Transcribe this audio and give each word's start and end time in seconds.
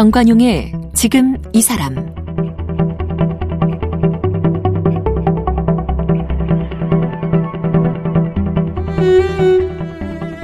정관용의 0.00 0.72
지금 0.94 1.36
이 1.52 1.60
사람 1.60 1.94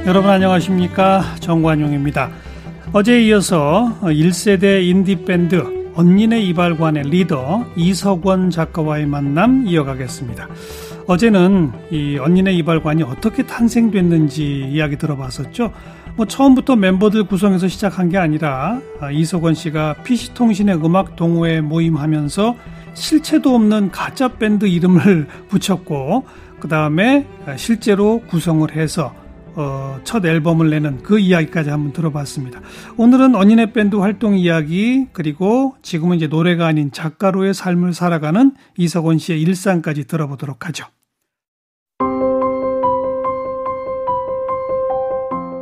여러분 0.05 0.29
안녕하십니까 0.29 1.37
정관용입니다. 1.41 2.29
어제에 2.93 3.23
이어서 3.29 3.97
1세대 4.03 4.85
인디밴드 4.85 5.93
언니네 5.95 6.43
이발관의 6.43 7.05
리더 7.05 7.65
이석원 7.77 8.51
작가와의 8.51 9.07
만남 9.07 9.67
이어가겠습니다. 9.67 10.49
어제는 11.07 11.73
이 11.91 12.19
언니네 12.19 12.53
이발관이 12.55 13.05
어떻게 13.05 13.45
탄생됐는지 13.45 14.69
이야기 14.71 14.97
들어봤었죠. 14.97 15.73
뭐 16.17 16.27
처음부터 16.27 16.77
멤버들 16.77 17.25
구성해서 17.25 17.69
시작한 17.69 18.09
게 18.09 18.17
아니라 18.19 18.81
아, 19.01 19.11
이석원 19.11 19.55
씨가 19.55 19.97
PC통신의 20.03 20.85
음악 20.85 21.15
동호회 21.15 21.61
모임하면서 21.61 22.57
실체도 22.95 23.55
없는 23.55 23.91
가짜 23.91 24.29
밴드 24.29 24.67
이름을 24.67 25.29
붙였고 25.49 26.25
그 26.59 26.69
다음에 26.69 27.27
실제로 27.57 28.21
구성을 28.23 28.75
해서 28.75 29.15
어, 29.55 29.99
첫 30.05 30.25
앨범을 30.25 30.71
내는 30.71 31.03
그 31.03 31.19
이야기까지 31.19 31.71
한번 31.71 31.93
들어봤습니다. 31.93 32.61
오늘은 32.97 33.35
언니네 33.35 33.73
밴드 33.73 33.97
활동 33.97 34.37
이야기 34.37 35.07
그리고 35.13 35.77
지금은 35.83 36.17
이제 36.17 36.27
노래가 36.27 36.67
아닌 36.67 36.93
작가로의 36.93 37.55
삶을 37.55 37.95
살아가는 37.95 38.55
이석원 38.77 39.19
씨의 39.19 39.41
일상까지 39.41 40.07
들어보도록 40.07 40.67
하죠. 40.67 40.87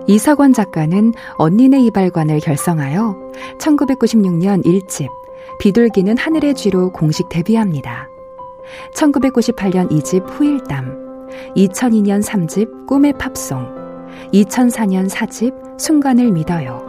이석원 0.07 0.53
작가는 0.53 1.13
언니네 1.39 1.81
이발관을 1.81 2.41
결성하여 2.41 3.17
1996년 3.59 4.65
1집 4.65 5.09
비둘기는 5.59 6.19
하늘의 6.19 6.55
쥐로 6.55 6.91
공식 6.93 7.29
데뷔합니다. 7.29 8.09
1998년 8.95 9.91
2집 9.91 10.25
후일담, 10.29 11.29
2002년 11.57 12.23
3집 12.23 12.87
꿈의 12.87 13.15
팝송, 13.15 13.67
2004년 14.33 15.09
4집 15.09 15.81
순간을 15.81 16.33
믿어요. 16.33 16.83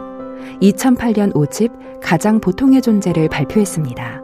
2008년 0.60 1.32
5집 1.32 2.00
가장 2.00 2.40
보통의 2.40 2.82
존재를 2.82 3.28
발표했습니다. 3.28 4.22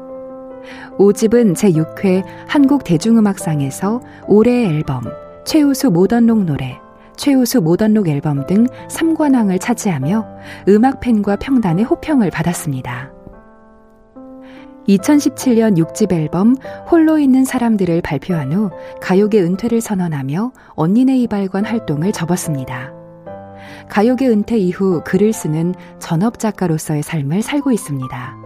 5집은 0.98 1.54
제6회 1.54 2.22
한국 2.46 2.84
대중음악상에서 2.84 4.00
올해의 4.28 4.66
앨범, 4.66 5.02
최우수 5.44 5.90
모던록 5.90 6.44
노래, 6.44 6.78
최우수 7.16 7.60
모던록 7.60 8.08
앨범 8.08 8.46
등 8.46 8.66
3관왕을 8.88 9.60
차지하며 9.60 10.26
음악팬과 10.68 11.36
평단의 11.36 11.84
호평을 11.84 12.30
받았습니다. 12.30 13.12
2017년 14.88 15.78
6집 15.78 16.12
앨범 16.12 16.56
홀로 16.90 17.18
있는 17.18 17.44
사람들을 17.44 18.02
발표한 18.02 18.52
후 18.52 18.70
가요계 19.00 19.40
은퇴를 19.40 19.80
선언하며 19.80 20.52
언니네 20.70 21.18
이발관 21.18 21.64
활동을 21.64 22.10
접었습니다. 22.12 22.92
가요계 23.88 24.28
은퇴 24.28 24.58
이후 24.58 25.02
글을 25.04 25.32
쓰는 25.32 25.74
전업 26.00 26.38
작가로서의 26.38 27.02
삶을 27.02 27.42
살고 27.42 27.70
있습니다. 27.70 28.36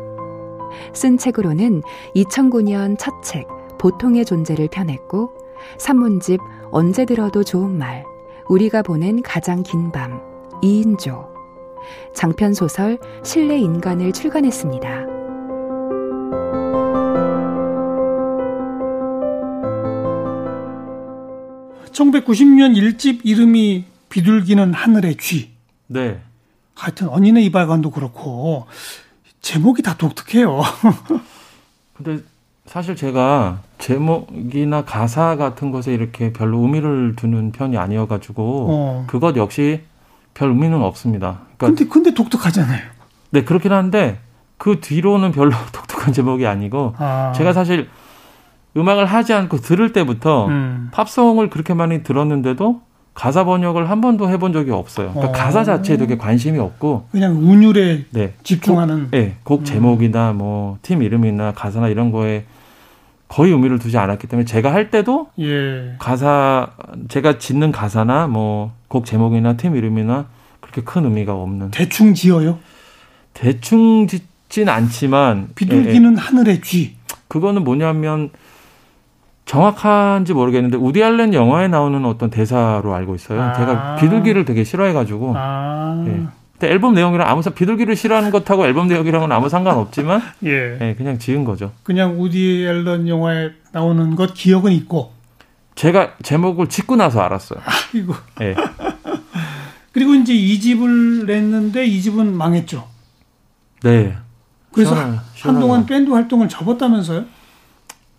쓴 0.92 1.17
책으로는 1.17 1.83
2009년 2.14 2.98
첫 2.98 3.14
책 3.23 3.47
보통의 3.78 4.25
존재를 4.25 4.69
펴냈고 4.69 5.30
산문집 5.78 6.41
언제 6.70 7.05
들어도 7.05 7.45
좋은 7.45 7.77
말 7.77 8.05
우리가 8.48 8.83
보낸 8.83 9.22
가장 9.22 9.62
긴 9.62 9.91
밤 9.91 10.20
2인조 10.62 11.29
장편 12.14 12.55
소설 12.55 12.98
실내 13.23 13.58
인간을 13.58 14.12
출간했습니다. 14.12 15.07
1990년 21.92 22.77
1집 22.77 23.20
이름이 23.24 23.85
비둘기는 24.11 24.73
하늘의 24.74 25.17
쥐. 25.17 25.51
네. 25.86 26.20
하여튼 26.74 27.08
언니네 27.08 27.42
이발관도 27.45 27.90
그렇고 27.90 28.67
제목이 29.40 29.83
다 29.83 29.96
독특해요. 29.96 30.61
근데 31.95 32.23
사실 32.67 32.97
제가 32.97 33.61
제목이나 33.79 34.85
가사 34.85 35.37
같은 35.37 35.71
것에 35.71 35.95
이렇게 35.95 36.33
별로 36.33 36.59
의미를 36.61 37.15
두는 37.17 37.53
편이 37.53 37.77
아니어가지고 37.79 38.67
어. 38.71 39.05
그것 39.07 39.37
역시 39.37 39.83
별 40.35 40.51
의미는 40.51 40.83
없습니다. 40.83 41.41
그러니까 41.57 41.67
근데 41.85 41.93
근데 41.93 42.15
독특하잖아요. 42.15 42.83
네 43.31 43.45
그렇긴 43.45 43.73
한데 43.73 44.19
그 44.59 44.81
뒤로는 44.81 45.33
별로 45.33 45.53
독특한 45.73 46.13
제목이 46.13 46.47
아니고 46.47 46.95
아. 46.99 47.33
제가 47.35 47.53
사실 47.53 47.89
음악을 48.77 49.07
하지 49.07 49.33
않고 49.33 49.59
들을 49.59 49.93
때부터 49.93 50.48
음. 50.48 50.89
팝송을 50.93 51.48
그렇게 51.48 51.73
많이 51.73 52.03
들었는데도 52.03 52.83
가사 53.15 53.45
번역을 53.45 53.89
한 53.89 54.03
번도 54.03 54.29
해본 54.29 54.53
적이 54.53 54.73
없어요. 54.73 55.13
그러니까 55.13 55.29
어. 55.31 55.33
가사 55.33 55.65
자체에 55.65 55.97
되게 55.97 56.19
관심이 56.19 56.59
없고 56.59 57.07
그냥 57.11 57.33
운율에 57.37 58.05
네. 58.11 58.35
집중하는 58.43 59.05
곡, 59.05 59.11
네, 59.13 59.37
곡 59.45 59.61
음. 59.61 59.65
제목이나 59.65 60.33
뭐 60.33 60.77
팀 60.83 61.03
이름이나 61.03 61.53
가사나 61.53 61.89
이런 61.89 62.13
거에 62.13 62.45
거의 63.29 63.53
의미를 63.53 63.79
두지 63.79 63.98
않았기 63.98 64.27
때문에 64.29 64.45
제가 64.45 64.73
할 64.73 64.91
때도 64.91 65.29
예. 65.41 65.97
가사 65.98 66.69
제가 67.09 67.39
짓는 67.39 67.73
가사나 67.73 68.27
뭐 68.27 68.77
곡 68.89 69.05
제목이나 69.05 69.55
팀 69.57 69.77
이름이나 69.77 70.27
그렇게 70.61 70.83
큰 70.83 71.05
의미가 71.05 71.35
없는 71.35 71.70
대충 71.70 72.15
지어요? 72.15 72.59
대충 73.35 74.07
짓진 74.07 74.69
않지만 74.69 75.51
비둘기는 75.55 76.13
예, 76.13 76.17
예. 76.17 76.20
하늘의 76.20 76.61
쥐 76.63 76.97
그거는 77.29 77.65
뭐냐면 77.65 78.31
정확한지 79.45 80.35
모르겠는데 80.35 80.77
우디 80.77 81.03
알렌 81.03 81.35
영화에 81.35 81.69
나오는 81.69 82.05
어떤 82.05 82.31
대사로 82.31 82.95
알고 82.95 83.15
있어요. 83.15 83.41
아. 83.41 83.53
제가 83.53 83.97
비둘기를 83.97 84.45
되게 84.45 84.65
싫어해가지고. 84.65 85.35
아. 85.36 86.05
예. 86.09 86.27
근데 86.58 86.72
앨범 86.72 86.94
내용이랑 86.94 87.28
아무 87.28 87.42
비둘기를 87.42 87.96
싫어하는 87.96 88.30
것하고 88.30 88.67
앨범 88.67 88.89
내용이랑은 88.89 89.30
아무 89.30 89.48
상관없지만 89.48 90.22
예. 90.44 90.78
예. 90.80 90.94
그냥 90.96 91.18
지은 91.18 91.44
거죠. 91.44 91.72
그냥 91.83 92.20
우디 92.20 92.64
앨런 92.64 93.08
영화에 93.08 93.50
나오는 93.72 94.17
것 94.17 94.33
기억은 94.33 94.72
있고. 94.72 95.12
제가 95.74 96.14
제목을 96.22 96.68
짓고 96.68 96.96
나서 96.96 97.20
알았어요. 97.20 97.61
아이고. 97.64 98.14
예. 98.40 98.55
그리고 99.92 100.14
이제 100.14 100.33
이 100.34 100.58
집을 100.58 101.27
냈는데 101.27 101.84
이 101.86 102.00
집은 102.00 102.34
망했죠. 102.34 102.86
네. 103.83 104.17
그래서 104.73 104.94
시원하, 104.94 105.23
한동안 105.40 105.86
밴드 105.86 106.11
활동을 106.11 106.48
접었다면서요? 106.48 107.24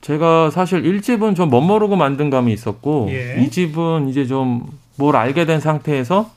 제가 0.01 0.51
사실 0.51 0.83
1집은 0.83 1.35
좀 1.35 1.49
멋모르고 1.49 1.95
만든 1.95 2.29
감이 2.29 2.53
있었고 2.53 3.07
예. 3.09 3.35
2집은 3.47 4.09
이제 4.09 4.25
좀 4.25 4.67
뭘 4.97 5.15
알게 5.15 5.45
된 5.45 5.59
상태에서 5.59 6.31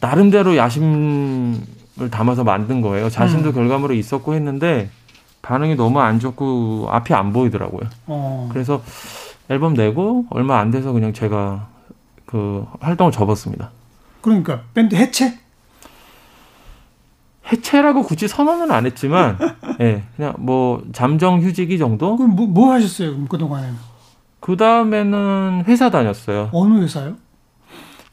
나름대로 0.00 0.56
야심을 0.56 2.10
담아서 2.10 2.44
만든 2.44 2.80
거예요. 2.80 3.10
자신도 3.10 3.50
음. 3.50 3.54
결과물이 3.54 3.98
있었고 3.98 4.34
했는데 4.34 4.90
반응이 5.42 5.76
너무 5.76 6.00
안 6.00 6.20
좋고 6.20 6.88
앞이 6.90 7.14
안 7.14 7.32
보이더라고요. 7.32 7.88
어. 8.06 8.48
그래서 8.52 8.82
앨범 9.48 9.74
내고 9.74 10.26
얼마 10.30 10.58
안 10.58 10.70
돼서 10.70 10.92
그냥 10.92 11.12
제가 11.12 11.68
그 12.26 12.66
활동을 12.80 13.12
접었습니다. 13.12 13.70
그러니까 14.20 14.62
밴드 14.74 14.94
해체? 14.94 15.38
해체라고 17.50 18.02
굳이 18.02 18.28
선언은 18.28 18.70
안 18.70 18.84
했지만, 18.84 19.38
예, 19.80 19.84
네, 19.84 20.04
그냥 20.16 20.34
뭐 20.38 20.82
잠정 20.92 21.40
휴직이 21.40 21.78
정도. 21.78 22.16
그럼 22.16 22.36
뭐, 22.36 22.46
뭐 22.46 22.72
하셨어요 22.72 23.24
그 23.26 23.38
동안에는? 23.38 23.74
그 24.40 24.56
다음에는 24.56 25.64
회사 25.66 25.90
다녔어요. 25.90 26.50
어느 26.52 26.82
회사요? 26.82 27.16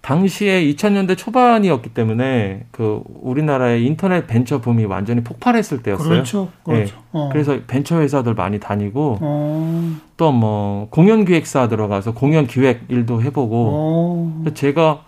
당시에 0.06 0.64
2000년대 0.66 1.18
초반이었기 1.18 1.90
때문에 1.90 2.68
그 2.70 3.02
우리나라의 3.08 3.84
인터넷 3.84 4.28
벤처 4.28 4.62
붐이 4.62 4.86
완전히 4.86 5.24
폭발했을 5.24 5.82
때였어요. 5.82 6.08
그렇죠. 6.08 6.50
그렇죠. 6.64 6.96
네. 6.96 7.02
어. 7.12 7.30
그래서 7.32 7.58
벤처 7.66 8.00
회사들 8.00 8.36
많이 8.36 8.60
다니고 8.60 9.18
어. 9.20 9.96
또뭐 10.18 10.90
공연 10.92 11.26
기획사 11.26 11.68
들어가서 11.68 12.14
공연 12.14 12.46
기획 12.46 12.84
일도 12.88 13.24
해보고 13.24 13.70
어. 13.74 14.44
제가 14.54 15.02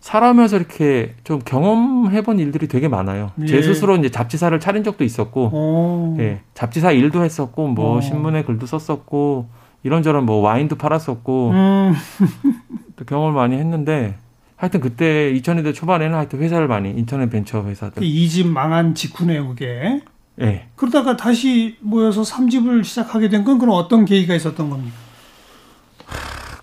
살아면서 0.00 0.56
이렇게 0.56 1.12
좀 1.24 1.40
경험해본 1.44 2.38
일들이 2.38 2.66
되게 2.66 2.88
많아요. 2.88 3.30
예. 3.42 3.46
제 3.46 3.60
스스로 3.60 3.94
이제 3.96 4.10
잡지사를 4.10 4.58
차린 4.60 4.84
적도 4.84 5.02
있었고, 5.02 5.46
오. 5.46 6.16
예, 6.18 6.40
잡지사 6.52 6.92
일도 6.92 7.24
했었고, 7.24 7.68
뭐 7.68 7.96
오. 7.96 8.00
신문에 8.02 8.44
글도 8.44 8.66
썼었고, 8.66 9.48
이런저런 9.82 10.26
뭐 10.26 10.42
와인도 10.42 10.76
팔았었고, 10.76 11.50
음. 11.52 11.94
또 12.96 13.04
경험을 13.04 13.32
많이 13.34 13.56
했는데, 13.56 14.16
하여튼 14.56 14.80
그때 14.80 15.32
2000년대 15.34 15.74
초반에는 15.74 16.16
하여튼 16.16 16.40
회사를 16.40 16.68
많이 16.68 16.90
인터넷 16.90 17.28
벤처 17.28 17.62
회사들. 17.64 18.02
이 18.02 18.28
집 18.28 18.46
망한 18.46 18.94
직후네요, 18.94 19.48
그게. 19.48 20.00
예. 20.40 20.66
그러다가 20.76 21.16
다시 21.16 21.76
모여서 21.80 22.22
3집을 22.22 22.82
시작하게 22.84 23.28
된 23.28 23.44
건 23.44 23.58
그럼 23.58 23.74
어떤 23.74 24.04
계기가 24.04 24.34
있었던 24.34 24.68
겁니까? 24.70 24.96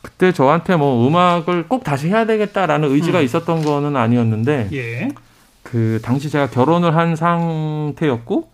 그때 0.01 0.31
저한테 0.31 0.75
뭐 0.75 1.07
음악을 1.07 1.67
꼭 1.67 1.83
다시 1.83 2.07
해야 2.07 2.25
되겠다라는 2.25 2.91
의지가 2.91 3.19
음. 3.19 3.23
있었던 3.23 3.61
거는 3.63 3.95
아니었는데 3.95 4.69
예. 4.73 5.09
그 5.63 5.99
당시 6.03 6.29
제가 6.29 6.49
결혼을 6.49 6.95
한 6.95 7.15
상태였고 7.15 8.49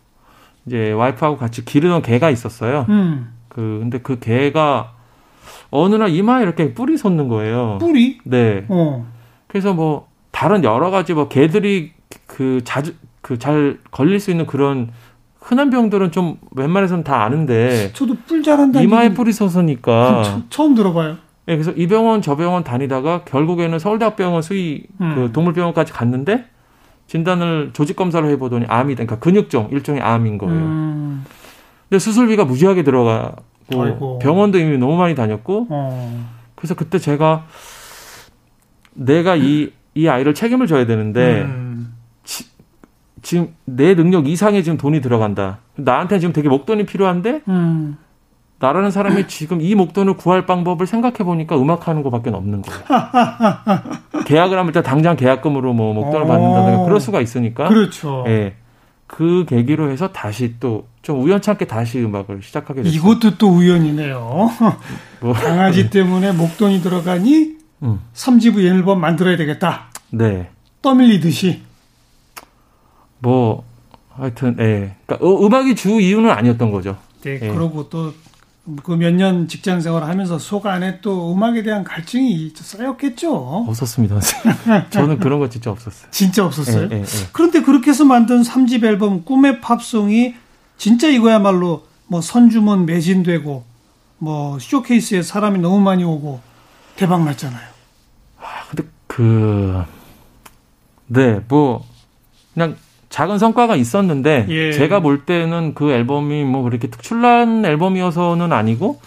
이제 0.65 0.91
와이프하고 0.91 1.37
같이 1.37 1.63
기르던 1.65 2.01
개가 2.01 2.29
있었어요. 2.29 2.85
음. 2.89 3.33
그 3.49 3.77
근데 3.81 3.99
그 3.99 4.19
개가 4.19 4.93
어느 5.69 5.95
날 5.95 6.09
이마에 6.09 6.43
이렇게 6.43 6.73
뿔이 6.73 6.97
솟는 6.97 7.27
거예요. 7.27 7.77
뿔이? 7.79 8.19
네. 8.25 8.65
어. 8.69 9.05
그래서 9.47 9.73
뭐 9.73 10.07
다른 10.31 10.63
여러 10.63 10.89
가지 10.91 11.13
뭐 11.13 11.27
개들이 11.27 11.91
그 12.25 12.61
자주 12.63 12.93
그 13.21 13.37
잘 13.37 13.77
걸릴 13.91 14.19
수 14.21 14.31
있는 14.31 14.45
그런 14.45 14.89
흔한 15.41 15.69
병들은 15.69 16.11
좀 16.11 16.37
웬만해서는 16.51 17.03
다 17.03 17.23
아는데 17.23 17.91
저도 17.93 18.15
뿔 18.25 18.41
잘한다 18.41 18.81
이마에 18.81 19.13
뿔이 19.13 19.33
솟으니까 19.33 20.43
처음 20.49 20.75
들어봐요. 20.75 21.17
네, 21.45 21.55
그래서 21.55 21.71
이 21.71 21.87
병원 21.87 22.21
저 22.21 22.35
병원 22.35 22.63
다니다가 22.63 23.23
결국에는 23.25 23.79
서울대학병원 23.79 24.41
수의 24.41 24.83
음. 25.01 25.15
그 25.15 25.31
동물병원까지 25.33 25.91
갔는데 25.93 26.45
진단을 27.07 27.71
조직 27.73 27.95
검사를 27.95 28.27
해보더니 28.29 28.65
암이 28.67 28.95
그러니까 28.95 29.19
근육종 29.19 29.69
일종의 29.71 30.01
암인 30.01 30.37
거예요. 30.37 30.55
음. 30.55 31.25
근데 31.89 31.99
수술비가 31.99 32.43
무지하게 32.45 32.83
들어가 32.83 33.33
고 33.71 33.83
아이고. 33.83 34.19
병원도 34.19 34.59
이미 34.59 34.77
너무 34.77 34.97
많이 34.97 35.15
다녔고 35.15 35.67
어. 35.69 36.29
그래서 36.55 36.75
그때 36.75 36.99
제가 36.99 37.45
내가 38.93 39.35
이 39.35 39.77
이 39.97 40.07
아이를 40.07 40.35
책임을 40.35 40.67
져야 40.67 40.85
되는데 40.85 41.41
음. 41.41 41.95
지, 42.23 42.45
지금 43.23 43.55
내 43.65 43.95
능력 43.95 44.27
이상의 44.27 44.63
지금 44.63 44.77
돈이 44.77 45.01
들어간다. 45.01 45.57
나한테 45.75 46.19
지금 46.19 46.33
되게 46.33 46.49
목돈이 46.49 46.85
필요한데 46.85 47.41
음. 47.47 47.97
나라는 48.59 48.91
사람이 48.91 49.25
지금 49.27 49.59
이 49.59 49.73
목돈을 49.73 50.13
구할 50.13 50.45
방법을 50.45 50.85
생각해 50.85 51.17
보니까 51.17 51.59
음악하는 51.59 52.03
것밖에 52.03 52.29
없는 52.29 52.61
거예요. 52.61 52.81
계약을 54.25 54.55
하면 54.55 54.67
일단 54.67 54.83
당장 54.83 55.15
계약금으로 55.15 55.73
뭐 55.73 55.95
목돈을 55.95 56.21
어. 56.21 56.27
받는다든가 56.27 56.85
그럴 56.85 56.99
수가 56.99 57.19
있으니까. 57.19 57.67
그렇죠. 57.67 58.23
예. 58.27 58.53
그 59.07 59.45
계기로 59.47 59.89
해서 59.89 60.09
다시 60.09 60.59
또 60.59 60.85
좀 61.07 61.23
우연찮게 61.23 61.67
다시 61.67 61.99
음악을 62.03 62.41
시작하게 62.43 62.83
됐어요. 62.83 62.99
이것도 62.99 63.37
또 63.37 63.47
우연이네요. 63.47 64.51
뭐. 65.21 65.31
강아지 65.31 65.89
때문에 65.89 66.33
목돈이 66.33 66.81
들어가니 66.81 67.55
음. 67.83 68.01
3지부 68.13 68.59
앨범 68.65 68.99
만들어야 68.99 69.37
되겠다. 69.37 69.89
네. 70.09 70.49
떠밀리듯이. 70.81 71.61
뭐 73.19 73.63
하여튼 74.09 74.57
예. 74.59 74.95
그러니까 75.05 75.25
어, 75.25 75.45
음악이 75.45 75.75
주 75.75 75.91
이유는 76.01 76.29
아니었던 76.29 76.71
거죠. 76.71 76.97
네. 77.21 77.39
예. 77.41 77.47
그러고 77.53 77.87
또 77.89 78.11
그 78.83 78.97
몇 78.97 79.13
년 79.13 79.47
직장 79.47 79.79
생활을 79.79 80.09
하면서 80.09 80.37
속 80.37 80.65
안에 80.65 80.99
또 80.99 81.31
음악에 81.31 81.63
대한 81.63 81.85
갈증이 81.85 82.51
쌓였겠죠. 82.53 83.33
없었습니다. 83.69 84.19
저는 84.91 85.19
그런 85.19 85.39
거 85.39 85.47
진짜 85.47 85.71
없었어요. 85.71 86.09
진짜 86.11 86.45
없었어요? 86.45 86.89
예, 86.91 86.95
예, 86.97 86.99
예. 86.99 87.05
그런데 87.31 87.61
그렇게 87.61 87.91
해서 87.91 88.03
만든 88.03 88.41
3집 88.41 88.83
앨범 88.83 89.23
꿈의 89.23 89.61
팝송이 89.61 90.35
진짜 90.77 91.07
이거야말로 91.07 91.85
뭐 92.07 92.21
선주문 92.21 92.85
매진되고 92.85 93.63
뭐 94.19 94.59
쇼케이스에 94.59 95.21
사람이 95.21 95.59
너무 95.59 95.79
많이 95.81 96.03
오고 96.03 96.39
대박 96.95 97.23
났잖아요. 97.23 97.67
아, 98.39 98.43
근데 98.69 98.83
그, 99.07 99.83
네, 101.07 101.41
뭐, 101.47 101.85
그냥 102.53 102.75
작은 103.09 103.39
성과가 103.39 103.75
있었는데 103.75 104.45
예. 104.49 104.71
제가 104.73 104.99
볼 104.99 105.25
때는 105.25 105.73
그 105.73 105.91
앨범이 105.91 106.43
뭐 106.43 106.63
그렇게 106.63 106.89
특출난 106.89 107.65
앨범이어서는 107.65 108.51
아니고 108.51 108.99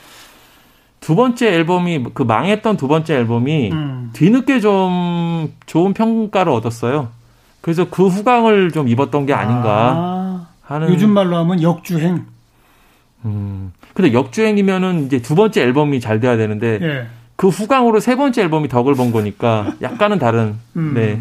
두 1.01 1.15
번째 1.17 1.53
앨범이 1.55 2.05
그 2.15 2.23
망했던 2.23 2.77
두 2.77 2.89
번째 2.89 3.15
앨범이 3.15 3.73
음. 3.73 4.11
뒤늦게 4.13 4.61
좀 4.61 5.53
좋은 5.67 5.93
평가를 5.93 6.53
얻었어요. 6.53 7.09
그래서 7.61 7.89
그 7.91 8.07
후광을 8.07 8.71
좀 8.71 8.89
입었던 8.89 9.27
게 9.27 9.35
아닌가 9.35 9.93
아, 9.97 10.20
하는 10.71 10.89
요즘 10.89 11.11
말로 11.11 11.37
하면 11.37 11.63
역주행. 11.63 12.27
음. 13.25 13.73
근데 13.95 14.13
역주행이면은 14.13 15.07
이제 15.07 15.21
두 15.21 15.35
번째 15.35 15.63
앨범이 15.63 16.01
잘 16.01 16.21
돼야 16.21 16.37
되는데 16.37 16.79
예. 16.81 17.07
그 17.37 17.49
후광으로 17.49 18.01
세 18.01 18.17
번째 18.17 18.43
앨범이 18.43 18.69
덕을 18.69 18.95
본 18.95 19.13
거니까 19.13 19.75
약간은 19.83 20.19
다른. 20.19 20.57
음. 20.77 20.95
네. 20.95 21.21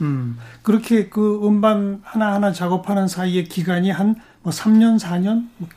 음, 0.00 0.38
그렇게 0.62 1.08
그 1.08 1.40
음반 1.42 2.00
하나하나 2.04 2.52
작업하는 2.52 3.08
사이에 3.08 3.44
기간이 3.44 3.90
한 3.90 4.16
뭐 4.48 4.52
3년, 4.52 4.98
4년? 4.98 5.48
뭐 5.58 5.68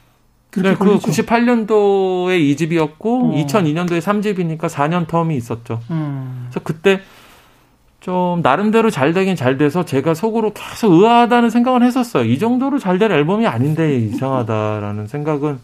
그렇게 0.49 0.69
네, 0.69 0.75
그 0.75 0.97
98년도에 0.99 2.55
2집이었고 2.55 2.99
어. 3.01 3.45
2002년도에 3.45 4.01
3집이니까 4.01 4.69
4년 4.69 5.07
텀이 5.07 5.35
있었죠. 5.35 5.79
음. 5.89 6.47
그래서 6.49 6.59
그때 6.63 7.01
좀 8.01 8.41
나름대로 8.41 8.89
잘 8.89 9.13
되긴 9.13 9.35
잘 9.35 9.57
돼서 9.57 9.85
제가 9.85 10.15
속으로 10.15 10.53
계속 10.53 10.91
의아하다는 10.91 11.49
생각을 11.51 11.83
했었어요. 11.83 12.25
이 12.25 12.39
정도로 12.39 12.79
잘 12.79 12.97
될 12.97 13.11
앨범이 13.11 13.47
아닌데 13.47 13.95
이상하다라는 13.97 15.07
생각은 15.07 15.59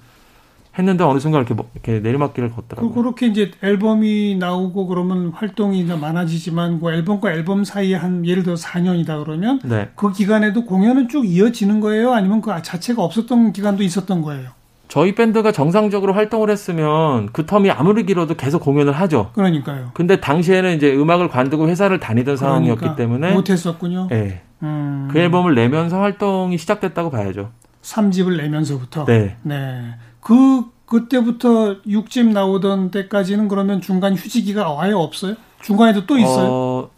했는데 0.78 1.04
어느 1.04 1.20
순간 1.20 1.42
이렇게, 1.42 1.56
뭐, 1.56 1.68
이렇게 1.74 2.00
내리막길을 2.00 2.52
걷더라고요. 2.52 2.92
그, 2.92 3.02
그렇게 3.02 3.26
이제 3.28 3.52
앨범이 3.64 4.38
나오고 4.40 4.86
그러면 4.88 5.30
활동이 5.30 5.84
많아지지만 5.84 6.80
그 6.80 6.92
앨범과 6.92 7.34
앨범 7.34 7.64
사이에 7.64 7.96
한 7.96 8.24
예를 8.26 8.44
들어 8.44 8.56
4년이다 8.56 9.24
그러면 9.24 9.60
네. 9.64 9.90
그 9.96 10.12
기간에도 10.12 10.66
공연은 10.66 11.10
쭉 11.10 11.26
이어지는 11.26 11.80
거예요? 11.80 12.14
아니면 12.14 12.42
그 12.42 12.52
자체가 12.62 13.04
없었던 13.04 13.54
기간도 13.54 13.82
있었던 13.82 14.22
거예요? 14.22 14.52
저희 14.88 15.16
밴드가 15.16 15.52
정상적으로 15.52 16.14
활동을 16.14 16.50
했으면 16.50 17.30
그 17.34 17.46
텀이 17.46 17.74
아무리 17.76 18.06
길어도 18.06 18.36
계속 18.36 18.60
공연을 18.60 18.94
하죠. 18.94 19.32
그러니까요. 19.34 19.92
근데 19.94 20.20
당시에는 20.20 20.76
이제 20.76 20.96
음악을 20.96 21.28
관두고 21.28 21.68
회사를 21.68 22.00
다니던 22.00 22.38
그러니까 22.38 22.46
상황이었기 22.46 22.96
때문에 22.96 23.34
못했었군요. 23.34 24.08
네. 24.10 24.42
음. 24.64 25.10
그 25.12 25.20
앨범을 25.20 25.56
내면서 25.56 26.00
활동이 26.00 26.58
시작됐다고 26.58 27.10
봐야죠. 27.10 27.52
3집을 27.82 28.38
내면서부터. 28.38 29.06
네. 29.06 29.36
네. 29.44 29.96
그 30.22 30.66
그때부터 30.86 31.82
6집 31.82 32.32
나오던 32.32 32.92
때까지는 32.92 33.50
그러면 33.50 33.82
중간 33.82 34.16
휴지기가 34.16 34.78
아예 34.80 34.94
없어요? 34.94 35.36
중간에도 35.62 36.06
또 36.06 36.18
있어요? 36.18 36.48
어, 36.50 36.90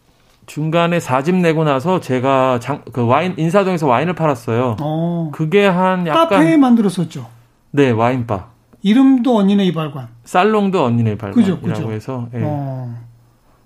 중간에 0.46 1.00
4집 1.00 1.36
내고 1.36 1.64
나서 1.64 2.00
제가 2.00 2.60
장, 2.60 2.84
그 2.94 3.06
와인 3.06 3.34
인사동에서 3.38 3.88
와인을 3.88 4.14
팔았어요. 4.14 4.78
어. 4.80 5.32
그게 5.34 5.66
한 5.66 6.06
약간 6.06 6.30
카페 6.30 6.56
만들었었죠. 6.58 7.39
네, 7.72 7.92
와인바. 7.92 8.48
이름도 8.82 9.36
언니네 9.38 9.66
이발관. 9.68 10.08
살롱도 10.24 10.84
언니네 10.84 11.12
이발관이라고 11.14 11.62
그죠, 11.62 11.76
그죠. 11.76 11.92
해서. 11.92 12.28
예. 12.34 12.40
어. 12.44 12.96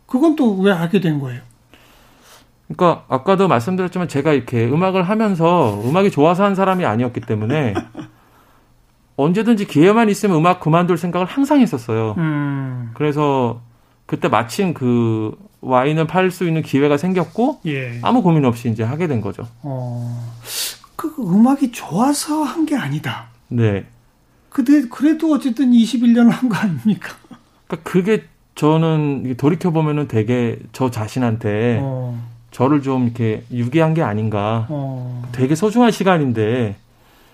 그건 0.08 0.36
또 0.36 0.56
왜 0.60 0.72
하게 0.72 1.00
된 1.00 1.20
거예요? 1.20 1.42
그러니까 2.68 3.04
아까도 3.10 3.48
말씀드렸지만 3.48 4.08
제가 4.08 4.34
이렇게 4.34 4.66
음악을 4.66 5.04
하면서 5.04 5.80
음악이 5.86 6.12
좋아서 6.12 6.44
한 6.44 6.56
사람이 6.56 6.86
아니었기 6.86 7.22
때문에 7.22 7.74
언제든지 9.16 9.68
기회만 9.68 10.10
있으면 10.10 10.38
음악 10.38 10.60
그만둘 10.60 10.98
생각을 10.98 11.28
항상 11.28 11.60
했었어요. 11.62 12.16
음. 12.18 12.92
그래서 12.96 13.62
그때 14.06 14.28
마침 14.28 14.74
그 14.74 15.38
와인을 15.62 16.08
팔 16.08 16.32
수 16.32 16.48
있는 16.48 16.62
기회가 16.62 16.98
생겼고 16.98 17.60
예. 17.68 18.00
아무 18.02 18.22
고민 18.24 18.44
없이 18.46 18.70
이제 18.70 18.84
하게 18.84 19.08
된 19.08 19.22
거죠. 19.22 19.48
어. 19.62 20.34
그 20.96 21.14
음악이 21.20 21.72
좋아서 21.72 22.44
한 22.44 22.66
게 22.66 22.76
아니다. 22.76 23.28
네. 23.50 23.86
근데 24.50 24.88
그래도 24.90 25.32
어쨌든 25.34 25.72
21년을 25.72 26.30
한 26.30 26.50
거 26.50 26.56
아닙니까? 26.56 27.16
그러니까 27.68 27.90
그게 27.90 28.24
저는 28.56 29.36
돌이켜 29.38 29.72
보면은 29.72 30.08
되게 30.08 30.60
저 30.74 30.92
자신한테 30.92 31.80
어. 31.82 32.22
저를 32.52 32.82
좀 32.84 33.06
이렇게 33.06 33.44
유기한 33.52 33.94
게 33.96 34.02
아닌가. 34.04 34.68
어. 34.70 35.24
되게 35.32 35.56
소중한 35.56 35.90
시간인데 35.92 36.76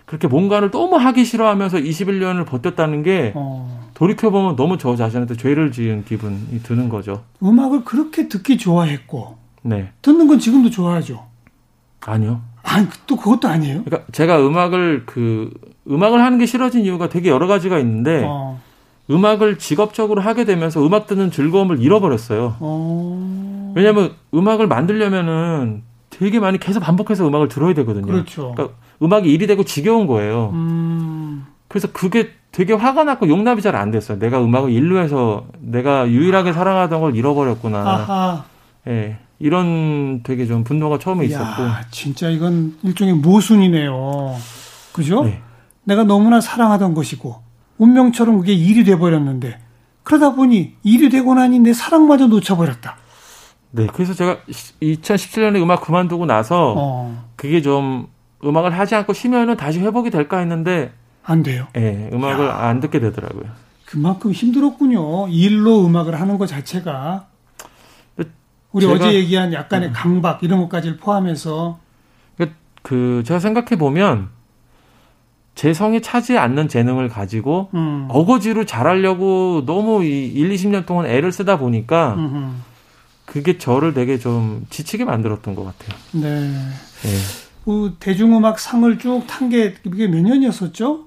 그렇게 0.06 0.28
뭔가를 0.28 0.72
너무 0.72 0.96
하기 0.96 1.26
싫어하면서 1.26 1.80
21년을 1.80 2.46
버텼다는 2.46 3.04
게 3.04 3.34
어. 3.36 3.90
돌이켜 3.96 4.30
보면 4.30 4.56
너무 4.56 4.78
저 4.78 4.96
자신한테 4.96 5.36
죄를 5.36 5.74
지은 5.74 6.06
기분이 6.06 6.64
드는 6.64 6.88
거죠. 6.88 7.24
음악을 7.44 7.84
그렇게 7.84 8.30
듣기 8.30 8.58
좋아했고 8.58 9.38
네. 9.64 9.90
듣는 10.02 10.28
건 10.28 10.40
지금도 10.40 10.70
좋아하죠. 10.70 11.26
아니요. 12.02 12.42
아니 12.64 12.88
또 13.08 13.16
그것도 13.16 13.48
아니에요. 13.48 13.84
그러니까 13.84 14.12
제가 14.12 14.40
음악을 14.46 15.04
그 15.06 15.50
음악을 15.90 16.22
하는 16.24 16.38
게 16.38 16.46
싫어진 16.46 16.84
이유가 16.86 17.10
되게 17.10 17.30
여러 17.30 17.48
가지가 17.48 17.80
있는데 17.80 18.24
어. 18.26 18.60
음악을 19.10 19.58
직업적으로 19.58 20.22
하게 20.22 20.46
되면서 20.46 20.86
음악 20.86 21.08
듣는 21.08 21.32
즐거움을 21.32 21.80
잃어버렸어요. 21.82 22.58
어. 22.60 23.74
왜냐하면 23.76 24.14
음악을 24.34 24.68
만들려면은 24.68 25.84
되게 26.10 26.40
많이 26.40 26.60
계속 26.60 26.82
반복해서 26.82 27.28
음악을 27.28 27.48
들어야 27.48 27.74
되거든요. 27.74 28.06
그렇죠. 28.06 28.52
그러니까 28.56 28.78
음악이 29.02 29.32
일이 29.32 29.48
되고 29.48 29.64
지겨운 29.64 30.06
거예요. 30.08 30.52
음. 30.54 31.46
그래서 31.68 31.88
그게 31.92 32.32
되게 32.52 32.74
화가 32.74 33.04
났고 33.04 33.28
용납이 33.30 33.62
잘 33.62 33.76
안 33.76 33.92
됐어요. 33.92 34.20
내가 34.20 34.44
음악을 34.44 34.72
일루해서 34.72 35.46
내가 35.60 36.08
유일하게 36.10 36.52
사랑하던 36.54 37.00
걸 37.02 37.16
잃어버렸구나. 37.16 37.80
아하. 37.80 38.44
예. 38.88 39.18
이런 39.40 40.22
되게 40.24 40.46
좀 40.46 40.64
분노가 40.64 41.00
처음에 41.00 41.26
있었고. 41.26 41.64
야, 41.64 41.82
진짜 41.92 42.30
이건 42.30 42.78
일종의 42.84 43.16
모순이네요. 43.16 44.36
그죠? 44.92 45.24
네. 45.24 45.42
내가 45.86 46.04
너무나 46.04 46.42
사랑하던 46.42 46.94
것이고 46.94 47.42
운명처럼 47.78 48.40
그게 48.40 48.54
일이 48.54 48.84
돼버렸는데 48.84 49.60
그러다 50.04 50.36
보니 50.36 50.76
일이 50.84 51.10
되고 51.10 51.34
나니 51.34 51.60
내 51.60 51.74
사랑마저 51.74 52.28
놓쳐버렸다. 52.28 52.98
네, 53.72 53.88
그래서 53.94 54.14
제가 54.14 54.40
2017년에 54.82 55.62
음악 55.62 55.82
그만두고 55.82 56.26
나서 56.26 56.74
어. 56.76 57.26
그게 57.36 57.62
좀 57.62 58.08
음악을 58.44 58.78
하지 58.78 58.96
않고 58.96 59.14
쉬면은 59.14 59.58
다시 59.58 59.80
회복이 59.80 60.10
될까 60.10 60.40
했는데 60.40 60.92
안 61.24 61.44
돼요. 61.44 61.68
예, 61.76 61.80
네, 61.80 62.10
음악을 62.12 62.48
야. 62.48 62.58
안 62.58 62.80
듣게 62.80 63.00
되더라고요. 63.00 63.46
그만큼 63.86 64.32
힘들었군요. 64.32 65.28
일로 65.30 65.86
음악을 65.86 66.20
하는 66.20 66.38
것 66.38 66.48
자체가 66.48 67.28
우리 68.72 68.86
어제 68.86 69.14
얘기한 69.14 69.52
약간의 69.54 69.90
음. 69.90 69.94
강박 69.94 70.44
이런 70.44 70.60
것까지 70.62 70.98
포함해서 70.98 71.80
그, 72.38 72.52
그 72.84 73.24
제가 73.26 73.40
생각해 73.40 73.78
보면 73.78 74.30
제 75.56 75.74
성에 75.74 76.00
차지 76.02 76.38
않는 76.38 76.68
재능을 76.70 77.10
가지고 77.10 77.70
음. 77.74 78.08
어거지로 78.10 78.66
잘하려고 78.66 79.64
너무 79.66 80.04
이 80.06 80.28
1, 80.28 80.50
20년 80.52 80.86
동안 80.86 81.06
애를 81.08 81.32
쓰다 81.32 81.58
보니까 81.58 82.14
음흠. 82.16 82.52
그게 83.26 83.58
저를 83.58 83.94
되게 83.94 84.18
좀 84.18 84.66
지치게 84.70 85.04
만들었던 85.06 85.56
것 85.56 85.64
같아요. 85.66 86.00
네. 86.14 86.50
네. 86.50 87.10
그 87.66 87.96
대중음악 88.00 88.58
상을 88.60 88.98
쭉 89.00 89.26
탄 89.28 89.50
게 89.50 89.74
그게 89.74 90.08
몇 90.08 90.22
년이었었죠? 90.22 91.06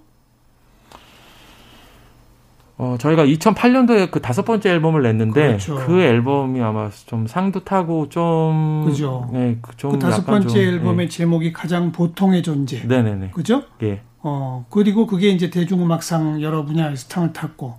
어, 2.83 2.97
저희가 2.99 3.25
2008년도에 3.27 4.11
그 4.11 4.21
다섯 4.21 4.45
번째 4.45 4.71
앨범을 4.71 5.03
냈는데 5.05 5.47
그렇죠. 5.47 5.77
그 5.77 6.01
앨범이 6.01 6.61
아마 6.61 6.91
좀 7.07 7.29
상도 7.29 7.63
타고 7.63 8.09
좀 8.09 8.83
그죠. 8.85 9.31
네, 9.33 9.57
좀 9.77 9.93
그 9.93 9.99
다섯 10.01 10.27
번째 10.27 10.49
좀, 10.49 10.59
앨범의 10.59 11.07
네. 11.07 11.09
제목이 11.09 11.53
가장 11.53 11.93
보통의 11.93 12.43
존재. 12.43 12.85
네네네. 12.85 13.31
그죠? 13.31 13.63
예. 13.85 14.01
어 14.21 14.67
그리고 14.69 15.07
그게 15.07 15.29
이제 15.29 15.49
대중음악상 15.49 16.43
여러 16.43 16.65
분야에서 16.65 17.07
상을 17.09 17.33
탔고. 17.33 17.77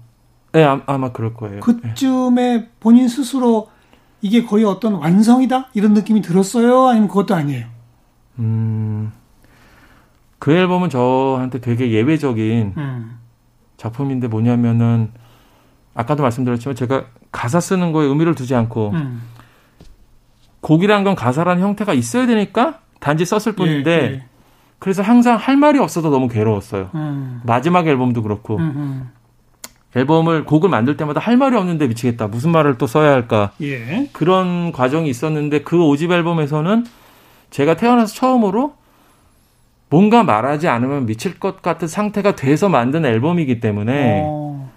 네, 0.53 0.63
아마 0.85 1.11
그럴 1.11 1.33
거예요. 1.33 1.59
그쯤에 1.59 2.57
네. 2.57 2.69
본인 2.79 3.09
스스로 3.09 3.67
이게 4.21 4.45
거의 4.45 4.63
어떤 4.63 4.93
완성이다 4.93 5.67
이런 5.73 5.93
느낌이 5.95 6.21
들었어요? 6.21 6.87
아니면 6.87 7.09
그것도 7.09 7.35
아니에요? 7.35 7.65
음, 8.39 9.11
그 10.39 10.53
앨범은 10.53 10.89
저한테 10.89 11.59
되게 11.59 11.91
예외적인. 11.91 12.73
음. 12.77 13.12
작품인데 13.83 14.27
뭐냐면은 14.27 15.11
아까도 15.93 16.23
말씀드렸지만 16.23 16.75
제가 16.75 17.05
가사 17.31 17.59
쓰는 17.59 17.91
거에 17.91 18.05
의미를 18.05 18.33
두지 18.33 18.55
않고 18.55 18.91
음. 18.91 19.21
곡이란 20.61 21.03
건 21.03 21.15
가사라는 21.15 21.61
형태가 21.61 21.93
있어야 21.93 22.25
되니까 22.25 22.79
단지 22.99 23.25
썼을 23.25 23.55
뿐인데 23.55 23.91
예, 23.91 24.03
예. 24.05 24.23
그래서 24.79 25.01
항상 25.01 25.35
할 25.35 25.57
말이 25.57 25.77
없어도 25.79 26.09
너무 26.09 26.29
괴로웠어요. 26.29 26.89
음. 26.95 27.41
마지막 27.43 27.85
앨범도 27.85 28.23
그렇고 28.23 28.57
음음. 28.57 28.71
음. 28.75 29.09
앨범을 29.95 30.45
곡을 30.45 30.69
만들 30.69 30.97
때마다 30.97 31.19
할 31.19 31.37
말이 31.37 31.55
없는데 31.55 31.87
미치겠다. 31.87 32.27
무슨 32.27 32.51
말을 32.51 32.77
또 32.77 32.87
써야 32.87 33.11
할까? 33.11 33.51
예. 33.61 34.09
그런 34.13 34.71
과정이 34.71 35.09
있었는데 35.09 35.61
그 35.61 35.77
5집 35.77 36.11
앨범에서는 36.11 36.85
제가 37.51 37.75
태어나서 37.75 38.15
처음으로 38.15 38.73
뭔가 39.93 40.23
말하지 40.23 40.67
않으면 40.67 41.05
미칠 41.05 41.39
것 41.39 41.61
같은 41.61 41.87
상태가 41.87 42.35
돼서 42.35 42.67
만든 42.67 43.05
앨범이기 43.05 43.59
때문에 43.59 44.23
어. 44.25 44.71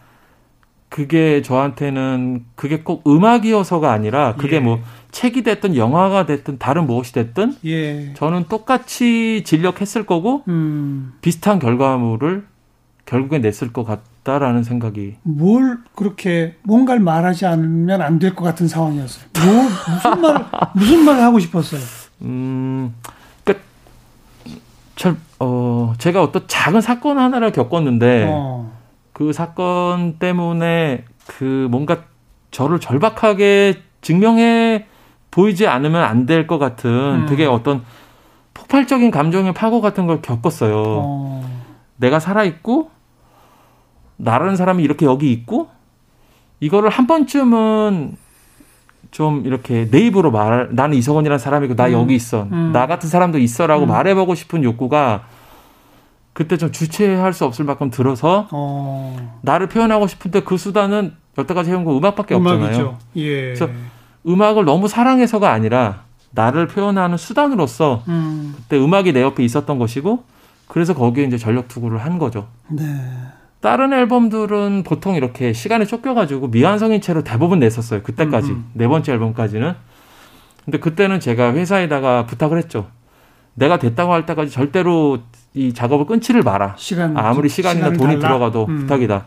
그게 0.91 1.41
저한테는 1.41 2.45
그게 2.55 2.81
꼭 2.83 3.03
음악이어서가 3.09 3.91
아니라 3.91 4.35
그게 4.37 4.57
예. 4.57 4.61
뭐 4.61 4.79
책이 5.13 5.43
됐든 5.43 5.75
영화가 5.75 6.27
됐든 6.27 6.59
다른 6.59 6.87
무엇이 6.87 7.15
됐든 7.15 7.55
예. 7.65 8.13
저는 8.13 8.45
똑같이 8.51 9.43
진력했을 9.47 10.05
거고 10.05 10.43
음. 10.49 11.15
비슷한 11.23 11.61
결과물을 11.61 12.45
결국에 13.07 13.39
냈을 13.39 13.73
것 13.73 13.85
같다라는 13.85 14.65
생각이 14.65 15.15
뭘 15.23 15.79
그렇게 15.95 16.57
뭔가를 16.63 17.01
말하지 17.01 17.47
않으면 17.47 18.03
안 18.03 18.19
될 18.19 18.35
것 18.35 18.45
같은 18.45 18.69
상황이었어요. 18.69 19.25
뭐 19.47 19.63
무슨 19.95 20.21
말 20.21 20.45
무슨 20.75 21.05
말을 21.07 21.23
하고 21.23 21.39
싶었어요. 21.39 21.81
음. 22.21 22.93
절, 24.97 25.17
어, 25.39 25.93
제가 25.99 26.23
어떤 26.23 26.47
작은 26.49 26.81
사건 26.81 27.19
하나를 27.19 27.53
겪었는데 27.53 28.27
어. 28.29 28.73
그 29.13 29.33
사건 29.33 30.19
때문에 30.19 31.05
그 31.27 31.69
뭔가 31.71 31.99
저를 32.51 32.81
절박하게 32.81 33.83
증명해 34.01 34.87
보이지 35.31 35.67
않으면 35.67 36.03
안 36.03 36.27
될 36.27 36.47
것 36.47 36.59
같은 36.59 36.91
음. 36.91 37.27
되게 37.29 37.45
어떤 37.47 37.85
폭발적인 38.55 39.11
감정의 39.11 39.53
파고 39.53 39.81
같은 39.83 40.07
걸 40.07 40.23
겪었어요. 40.23 40.75
어. 40.79 41.63
내가 41.97 42.19
살아있고, 42.19 42.91
나라는 44.17 44.57
사람이 44.57 44.83
이렇게 44.83 45.05
여기 45.05 45.31
있고, 45.33 45.69
이거를 46.61 46.89
한 46.89 47.07
번쯤은 47.07 48.17
좀 49.17 49.47
이렇게 49.47 49.89
내 49.91 50.01
입으로 50.01 50.31
말 50.31 50.69
나는 50.73 50.99
이석원이라는 50.99 51.39
사람이고 51.39 51.75
나 51.75 51.87
음. 51.87 51.93
여기 51.93 52.15
있어 52.15 52.49
음. 52.53 52.71
나 52.75 52.87
같은 52.87 53.09
사람도 53.09 53.39
있어라고 53.39 53.85
음. 53.85 53.89
말해보고 53.89 54.35
싶은 54.35 54.63
욕구가 54.63 55.25
그때 56.35 56.59
좀 56.59 56.71
주체할 56.71 57.33
수 57.33 57.47
없을 57.47 57.65
만큼 57.65 57.91
들어서 57.91 58.47
어. 58.53 59.39
나를 59.41 59.71
표현하고 59.71 60.07
싶은데 60.07 60.41
그 60.41 60.59
수단은 60.59 61.15
여태까지 61.39 61.71
해온 61.71 61.85
거 61.85 61.97
음악밖에 61.97 62.35
없잖아요. 62.35 62.99
예. 63.17 63.55
그래서 63.55 63.71
음악을 64.27 64.67
너무 64.67 64.87
사랑해서가 64.87 65.51
아니라 65.51 66.03
나를 66.33 66.67
표현하는 66.67 67.17
수단으로서 67.17 68.03
음. 68.09 68.53
그때 68.55 68.77
음악이 68.77 69.15
내 69.15 69.23
옆에 69.23 69.43
있었던 69.45 69.79
것이고 69.79 70.25
그래서 70.69 70.93
거기에 70.93 71.25
이제 71.25 71.39
전력 71.39 71.69
투구를 71.69 72.05
한 72.05 72.19
거죠. 72.19 72.49
네. 72.69 72.85
다른 73.61 73.93
앨범들은 73.93 74.83
보통 74.85 75.15
이렇게 75.15 75.53
시간에 75.53 75.85
쫓겨가지고 75.85 76.49
미완성인 76.49 77.01
채로 77.01 77.25
대부분 77.25 77.59
냈었어요. 77.61 78.03
그때까지. 78.03 78.51
음음. 78.51 78.71
네 78.75 78.87
번째 78.87 79.13
앨범까지는. 79.13 79.75
근데 80.65 80.79
그때는 80.79 81.21
제가 81.21 81.53
회사에다가 81.55 82.27
부탁을 82.27 82.59
했죠. 82.59 82.89
내가 83.55 83.79
됐다고 83.79 84.13
할 84.13 84.27
때까지 84.27 84.51
절대로 84.51 85.19
이 85.55 85.73
작업을 85.73 86.07
끊지를 86.07 86.43
마라. 86.43 86.75
시간, 86.77 87.17
아무리 87.17 87.49
시간이나 87.49 87.93
돈이 87.93 88.21
달라? 88.21 88.29
들어가도 88.29 88.67
음. 88.69 88.79
부탁이다. 88.81 89.27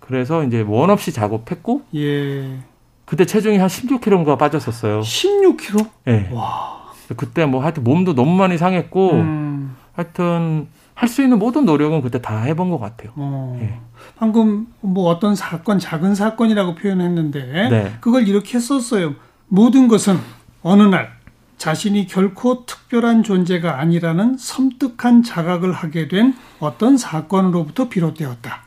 그래서 0.00 0.42
이제 0.44 0.64
원 0.66 0.90
없이 0.90 1.12
작업했고, 1.12 1.82
예. 1.94 2.58
그때 3.04 3.24
체중이 3.24 3.58
한 3.58 3.68
16kg인가 3.68 4.36
빠졌었어요. 4.36 5.00
16kg? 5.00 5.88
네. 6.04 6.28
와. 6.32 6.86
그때 7.16 7.46
뭐 7.46 7.62
하여튼 7.62 7.84
몸도 7.84 8.14
너무 8.14 8.36
많이 8.36 8.58
상했고, 8.58 9.12
음. 9.12 9.76
하여튼 9.92 10.66
할 10.96 11.08
수 11.08 11.22
있는 11.22 11.38
모든 11.38 11.66
노력은 11.66 12.00
그때 12.00 12.20
다 12.20 12.40
해본 12.40 12.70
것 12.70 12.78
같아요. 12.78 13.12
어. 13.16 13.58
예. 13.60 13.78
방금 14.18 14.66
뭐 14.80 15.08
어떤 15.10 15.36
사건, 15.36 15.78
작은 15.78 16.14
사건이라고 16.14 16.74
표현했는데 16.74 17.68
네. 17.68 17.96
그걸 18.00 18.26
이렇게 18.26 18.58
썼어요. 18.58 19.14
모든 19.46 19.88
것은 19.88 20.18
어느 20.62 20.82
날 20.82 21.14
자신이 21.58 22.06
결코 22.06 22.64
특별한 22.64 23.22
존재가 23.22 23.78
아니라는 23.78 24.36
섬뜩한 24.38 25.22
자각을 25.22 25.72
하게 25.72 26.08
된 26.08 26.34
어떤 26.60 26.96
사건으로부터 26.96 27.88
비롯되었다. 27.90 28.62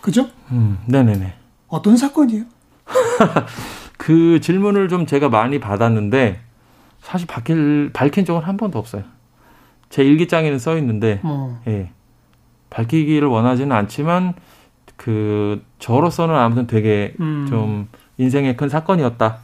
그죠? 0.00 0.28
음, 0.50 0.78
네네네. 0.86 1.34
어떤 1.68 1.96
사건이에요? 1.98 2.44
그 3.98 4.40
질문을 4.40 4.88
좀 4.88 5.04
제가 5.04 5.28
많이 5.28 5.60
받았는데 5.60 6.40
사실 7.00 7.26
밝힐, 7.26 7.90
밝힌 7.92 8.24
적은 8.24 8.42
한 8.42 8.56
번도 8.56 8.78
없어요. 8.78 9.04
제 9.90 10.04
일기장에는 10.04 10.58
써 10.58 10.76
있는데 10.78 11.20
어. 11.22 11.60
예. 11.66 11.90
밝히기를 12.70 13.28
원하지는 13.28 13.74
않지만 13.74 14.34
그 14.96 15.62
저로서는 15.78 16.34
아무튼 16.34 16.66
되게 16.66 17.14
음. 17.20 17.46
좀 17.48 17.88
인생의 18.18 18.56
큰 18.56 18.68
사건이었다. 18.68 19.38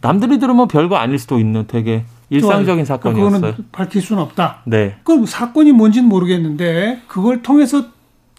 남들이 0.00 0.38
들으면 0.38 0.68
별거 0.68 0.96
아닐 0.96 1.18
수도 1.18 1.38
있는 1.38 1.66
되게 1.66 2.04
일상적인 2.30 2.84
사건이었어요. 2.84 3.40
그거는 3.40 3.64
밝힐 3.72 4.02
수는 4.02 4.22
없다. 4.22 4.62
네. 4.66 4.96
그럼 5.04 5.26
사건이 5.26 5.72
뭔지는 5.72 6.08
모르겠는데 6.08 7.02
그걸 7.06 7.42
통해서 7.42 7.86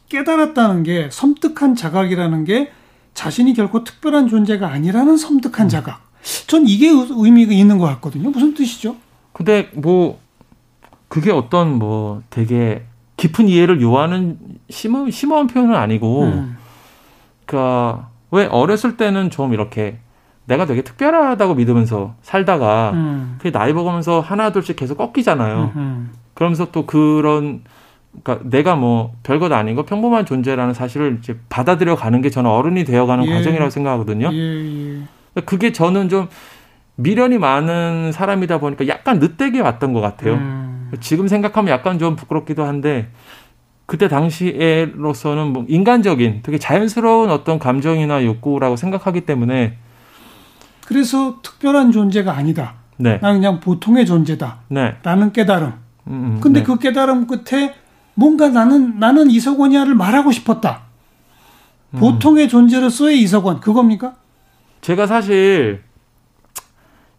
깨달았다는 0.10 0.84
게 0.84 1.10
섬뜩한 1.12 1.75
자각이라는 1.75 2.46
게 2.46 2.72
자신이 3.14 3.54
결코 3.54 3.84
특별한 3.84 4.28
존재가 4.28 4.68
아니라는 4.68 5.18
섬뜩한 5.18 5.68
음. 5.68 5.70
자각. 5.70 6.02
전 6.48 6.68
이게 6.68 6.90
의미가 6.90 7.54
있는 7.54 7.78
것 7.78 7.86
같거든요. 7.86 8.30
무슨 8.30 8.54
뜻이죠? 8.54 8.96
근데 9.34 9.70
뭐 9.74 10.20
그게 11.15 11.31
어떤 11.31 11.79
뭐 11.79 12.22
되게 12.29 12.84
깊은 13.15 13.48
이해를 13.48 13.81
요하는 13.81 14.38
심오, 14.69 15.10
심오한 15.10 15.48
표현은 15.48 15.74
아니고, 15.74 16.24
음. 16.24 16.57
그니까, 17.45 18.10
왜 18.31 18.48
어렸을 18.48 18.98
때는 18.98 19.29
좀 19.29 19.53
이렇게 19.53 20.00
내가 20.43 20.65
되게 20.65 20.81
특별하다고 20.81 21.55
믿으면서 21.55 22.15
살다가, 22.22 22.91
음. 22.95 23.36
그게 23.38 23.50
나이 23.50 23.72
먹으면서 23.72 24.19
하나 24.19 24.51
둘씩 24.51 24.75
계속 24.75 24.98
꺾이잖아요. 24.98 25.72
음. 25.77 26.12
그러면서 26.34 26.69
또 26.74 26.86
그런, 26.86 27.63
그러니까 28.22 28.50
내가 28.50 28.75
뭐 28.75 29.13
별것 29.24 29.53
아닌 29.53 29.75
거 29.75 29.86
평범한 29.86 30.25
존재라는 30.25 30.74
사실을 30.74 31.19
이제 31.19 31.39
받아들여 31.48 31.95
가는 31.95 32.22
게 32.22 32.29
저는 32.29 32.50
어른이 32.50 32.84
되어가는 32.84 33.25
예. 33.25 33.34
과정이라고 33.36 33.69
생각하거든요. 33.69 34.31
예, 34.34 35.00
예. 35.38 35.41
그게 35.45 35.72
저는 35.72 36.10
좀 36.10 36.27
미련이 36.98 37.38
많은 37.38 38.12
사람이다 38.12 38.60
보니까 38.60 38.89
약간 38.89 39.19
늦되게 39.19 39.62
왔던 39.62 39.93
것 39.93 40.01
같아요. 40.01 40.34
음. 40.34 40.64
지금 41.00 41.28
생각하면 41.28 41.72
약간 41.72 42.00
좀 42.00 42.16
부끄럽기도 42.16 42.64
한데 42.64 43.10
그때 43.86 44.08
당시에로서는 44.08 45.54
뭐 45.54 45.66
인간적인 45.68 46.42
되게 46.44 46.58
자연스러운 46.58 47.30
어떤 47.30 47.60
감정이나 47.60 48.24
욕구라고 48.24 48.75
생각하기 48.75 49.22
때문에 49.22 49.78
그래서 50.86 51.42
특별한 51.42 51.92
존재가 51.92 52.36
아니다. 52.36 52.75
네. 52.98 53.20
나는 53.22 53.40
그냥 53.40 53.60
보통의 53.60 54.06
존재다. 54.06 54.60
네. 54.70 54.96
라는 55.04 55.32
깨달음. 55.32 55.74
음, 56.08 56.14
음, 56.14 56.38
근데 56.42 56.60
네. 56.60 56.66
그 56.66 56.78
깨달음 56.78 57.28
끝에 57.28 57.75
뭔가 58.14 58.50
나는 58.50 59.00
나는 59.00 59.30
이석원이야를 59.30 59.96
말하고 59.96 60.32
싶었다. 60.32 60.84
음. 61.94 62.00
보통의 62.00 62.50
존재로서의 62.50 63.20
이석원 63.22 63.60
그겁니까? 63.60 64.16
제가 64.82 65.08
사실 65.08 65.82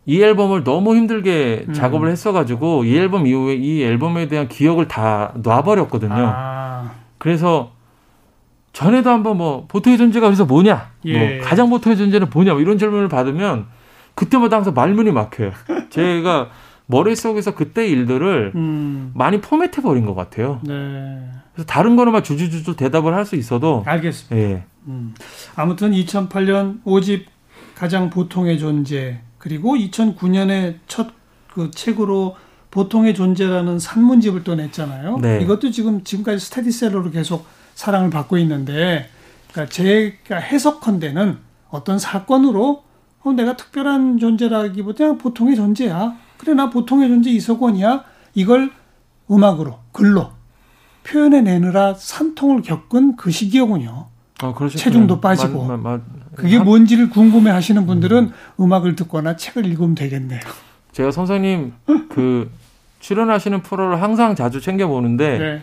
이 0.06 0.22
앨범을 0.22 0.62
너무 0.62 0.94
힘들게 0.94 1.66
음. 1.68 1.72
작업을 1.74 2.08
했어가지고 2.08 2.84
이 2.84 2.96
앨범 2.96 3.26
이후에 3.26 3.54
이 3.54 3.82
앨범에 3.82 4.28
대한 4.28 4.48
기억을 4.48 4.86
다 4.86 5.32
놔버렸거든요. 5.42 6.14
아. 6.14 6.92
그래서 7.18 7.72
전에도 8.72 9.10
한번 9.10 9.38
뭐 9.38 9.66
보통의 9.68 9.98
존재가 9.98 10.26
그래서 10.26 10.44
뭐냐, 10.44 10.90
예. 11.06 11.18
뭐 11.38 11.44
가장 11.44 11.70
보통의 11.70 11.96
존재는 11.96 12.28
뭐냐 12.32 12.52
뭐 12.52 12.60
이런 12.60 12.78
질문을 12.78 13.08
받으면 13.08 13.66
그때마다 14.14 14.56
항상 14.56 14.74
말문이 14.74 15.10
막혀요. 15.10 15.50
제가 15.90 16.50
머릿속에서 16.86 17.54
그때 17.54 17.88
일들을 17.88 18.52
음. 18.54 19.10
많이 19.14 19.40
포맷해 19.40 19.82
버린 19.82 20.06
것 20.06 20.14
같아요. 20.14 20.60
네. 20.62 21.18
그래서 21.52 21.66
다른 21.66 21.96
거는 21.96 22.12
막 22.12 22.22
주주주주 22.22 22.76
대답을 22.76 23.12
할 23.12 23.24
수 23.24 23.34
있어도 23.34 23.82
알겠습니다. 23.86 24.36
예. 24.36 24.62
음. 24.86 25.14
아무튼 25.56 25.90
2008년 25.90 26.82
5집 26.84 27.24
가장 27.74 28.08
보통의 28.08 28.58
존재 28.58 29.20
그리고 29.46 29.76
2009년에 29.76 30.78
첫 30.86 31.16
그 31.56 31.70
책으로 31.70 32.36
보통의 32.70 33.14
존재라는 33.14 33.78
산문집을 33.78 34.44
또 34.44 34.54
냈잖아요. 34.54 35.16
네. 35.22 35.40
이것도 35.40 35.70
지금 35.70 36.04
지금까지 36.04 36.38
스테디셀러로 36.44 37.10
계속 37.10 37.46
사랑을 37.74 38.10
받고 38.10 38.36
있는데 38.36 39.08
그러니까 39.50 39.72
제가 39.72 40.36
해석컨대는 40.36 41.38
어떤 41.70 41.98
사건으로 41.98 42.84
어, 43.22 43.32
내가 43.32 43.56
특별한 43.56 44.18
존재라기보다 44.18 45.14
보통의 45.14 45.56
존재야. 45.56 46.14
그래 46.36 46.52
나 46.52 46.68
보통의 46.68 47.08
존재 47.08 47.30
이석원이야. 47.30 48.04
이걸 48.34 48.70
음악으로 49.30 49.78
글로 49.92 50.32
표현해 51.04 51.40
내느라 51.40 51.94
산통을 51.94 52.60
겪은 52.60 53.16
그 53.16 53.30
시기였군요. 53.30 54.08
아, 54.42 54.54
체중도 54.68 55.22
빠지고. 55.22 55.64
마, 55.64 55.78
마, 55.78 55.92
마, 55.96 56.00
그게 56.36 56.58
뭔지를 56.58 57.10
궁금해 57.10 57.50
하시는 57.50 57.86
분들은 57.86 58.32
음. 58.60 58.72
악을 58.72 58.96
듣거나 58.96 59.36
책을 59.36 59.66
읽으면 59.66 59.94
되겠네요. 59.94 60.40
제가 60.92 61.10
선생님 61.10 61.72
그 62.08 62.50
출연하시는 63.00 63.62
프로를 63.62 64.02
항상 64.02 64.34
자주 64.34 64.60
챙겨 64.60 64.86
보는데 64.86 65.38
네. 65.38 65.62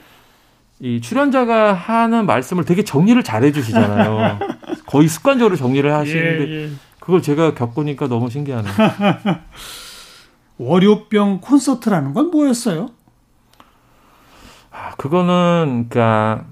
이 0.79 1.01
출연자가 1.01 1.73
하는 1.73 2.25
말씀을 2.25 2.65
되게 2.65 2.83
정리를 2.83 3.21
잘 3.23 3.43
해주시잖아요. 3.43 4.39
거의 4.85 5.07
습관적으로 5.07 5.55
정리를 5.55 5.91
하시는데 5.91 6.47
예, 6.49 6.63
예. 6.65 6.69
그걸 6.99 7.21
제가 7.21 7.53
겪으니까 7.53 8.07
너무 8.07 8.29
신기하네요. 8.29 8.73
월요병 10.57 11.41
콘서트라는 11.41 12.13
건 12.13 12.31
뭐였어요? 12.31 12.89
아, 14.71 14.91
그거는 14.95 15.87
그러니까 15.89 16.45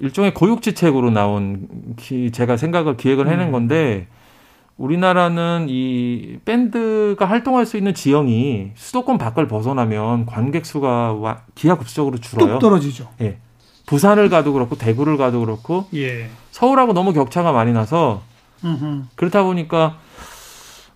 일종의 0.00 0.34
고육지책으로 0.34 1.10
나온 1.10 1.68
기, 1.96 2.30
제가 2.30 2.56
생각을 2.56 2.96
기획을 2.96 3.28
해낸 3.28 3.48
음. 3.48 3.52
건데 3.52 4.06
우리나라는 4.76 5.66
이 5.68 6.38
밴드가 6.46 7.26
활동할 7.26 7.66
수 7.66 7.76
있는 7.76 7.92
지형이 7.92 8.70
수도권 8.74 9.18
밖을 9.18 9.46
벗어나면 9.46 10.24
관객 10.24 10.64
수가 10.64 11.44
기하급수적으로 11.54 12.16
줄어요. 12.18 12.54
뚝 12.54 12.58
떨어지죠. 12.60 13.08
예. 13.20 13.38
부산을 13.84 14.30
가도 14.30 14.54
그렇고 14.54 14.76
대구를 14.76 15.18
가도 15.18 15.40
그렇고 15.40 15.86
예. 15.94 16.30
서울하고 16.50 16.94
너무 16.94 17.12
격차가 17.12 17.52
많이 17.52 17.72
나서 17.72 18.22
음흠. 18.64 19.02
그렇다 19.16 19.42
보니까 19.42 19.98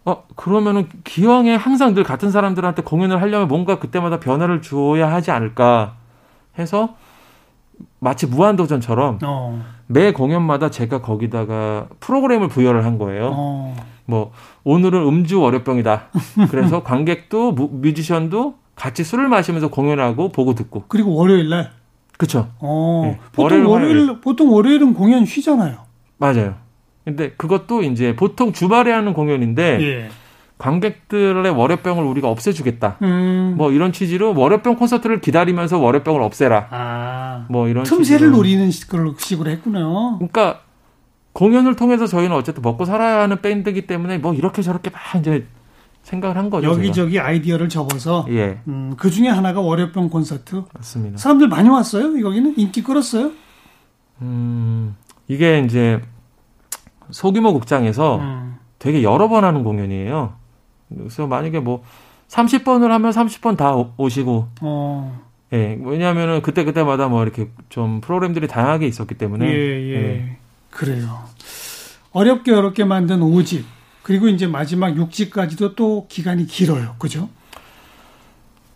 어 0.07 0.25
그러면은 0.35 0.89
기왕에 1.05 1.55
항상 1.55 1.95
늘 1.95 2.05
같은 2.05 2.31
사람들한테 2.31 2.83
공연을 2.83 3.21
하려면 3.21 3.49
뭔가 3.49 3.79
그때마다 3.79 4.19
변화를 4.19 4.63
주어야 4.63 5.13
하지 5.13 5.31
않을까 5.31 5.97
해서 6.59 6.97
마치 7.99 8.27
무한도전처럼 8.27 9.19
어. 9.25 9.65
매 9.87 10.13
공연마다 10.13 10.71
제가 10.71 11.01
거기다가 11.01 11.89
프로그램을 12.01 12.49
부여를 12.49 12.85
한 12.85 12.99
거예요. 12.99 13.31
어. 13.35 13.77
뭐 14.07 14.33
오늘은 14.65 15.07
음주 15.07 15.41
월요병이다. 15.41 16.09
그래서 16.51 16.83
관객도 16.83 17.53
뮤지션도 17.53 18.55
같이 18.77 19.05
술을 19.05 19.29
마시면서 19.29 19.69
공연하고 19.69 20.31
보고 20.31 20.55
듣고. 20.55 20.85
그리고 20.89 21.15
월요일 21.15 21.49
날. 21.49 21.71
그렇죠. 22.17 22.49
어. 22.61 23.03
네. 23.05 23.21
보통 23.33 23.67
월요일, 23.67 23.67
월요일 23.67 24.21
보통 24.21 24.53
월요일은 24.53 24.95
공연 24.95 25.25
쉬잖아요. 25.25 25.79
맞아요. 26.19 26.55
근데 27.05 27.33
그것도 27.33 27.83
이제 27.83 28.17
보통 28.17 28.53
주말에 28.53 28.91
하는 28.91 29.13
공연인데 29.13 29.79
예. 29.81 30.09
관객들의 30.59 31.51
월요병을 31.51 32.05
우리가 32.05 32.29
없애주겠다. 32.29 32.99
음. 33.03 33.55
뭐 33.59 33.73
이런 33.73 33.93
취지로 33.93 34.35
월요병 34.35 34.77
콘서트를 34.77 35.21
기다리면서 35.21 35.79
월요병을 35.79 36.23
없애라. 36.23 36.69
아. 36.71 37.14
뭐 37.49 37.69
이런 37.69 37.85
틈새를 37.85 38.19
취지로. 38.29 38.37
노리는 38.37 38.71
식으로 38.71 39.51
했구나요. 39.51 40.17
그러니까 40.19 40.61
공연을 41.33 41.77
통해서 41.77 42.07
저희는 42.07 42.35
어쨌든 42.37 42.63
먹고 42.63 42.85
살아야 42.85 43.23
하는 43.23 43.41
밴드이기 43.43 43.87
때문에 43.87 44.19
뭐 44.19 44.35
이렇게 44.35 44.63
저렇게 44.63 44.91
막 44.91 45.01
이제 45.19 45.47
생각을 46.03 46.37
한 46.37 46.51
거죠. 46.51 46.69
여기저기 46.69 47.15
제가. 47.15 47.27
아이디어를 47.27 47.69
접어서 47.69 48.27
예. 48.29 48.59
음, 48.69 48.95
그 48.99 49.11
중에 49.11 49.29
하나가 49.29 49.61
월요병 49.61 50.11
콘서트. 50.11 50.63
맞습니다. 50.73 51.17
사람들 51.19 51.49
많이 51.49 51.69
왔어요. 51.69 52.21
여기는 52.25 52.55
인기 52.59 52.83
끌었어요. 52.83 53.33
음 54.23 54.97
이게 55.27 55.61
이제 55.61 56.01
소규모 57.11 57.53
극장에서 57.53 58.19
음. 58.19 58.57
되게 58.79 59.03
여러 59.03 59.29
번 59.29 59.45
하는 59.45 59.65
공연이에요. 59.65 60.35
그래서 60.95 61.27
만약에 61.27 61.59
뭐 61.61 61.83
30번을 62.29 62.89
하면 62.89 63.11
30번 63.11 63.57
다 63.57 63.75
오시고. 63.97 64.49
어. 64.61 65.21
예, 65.55 65.79
왜냐하면은 65.81 66.43
그때 66.43 66.65
그때마다 66.65 67.09
뭐 67.09 67.23
이렇게 67.23 67.49
좀 67.69 68.01
프로그램들이 68.01 68.49
다양하게 68.49 68.87
있었기 68.87 69.15
때문에. 69.15 69.47
예, 69.47 69.51
예. 69.53 69.95
예. 69.95 70.37
그래요. 70.71 71.25
어렵게 72.13 72.53
어렵게 72.53 72.85
만든 72.85 73.21
5집 73.21 73.63
그리고 74.03 74.29
이제 74.29 74.47
마지막 74.47 74.95
6집까지도 74.95 75.77
또 75.77 76.07
기간이 76.09 76.47
길어요. 76.47 76.97
그죠? 76.99 77.29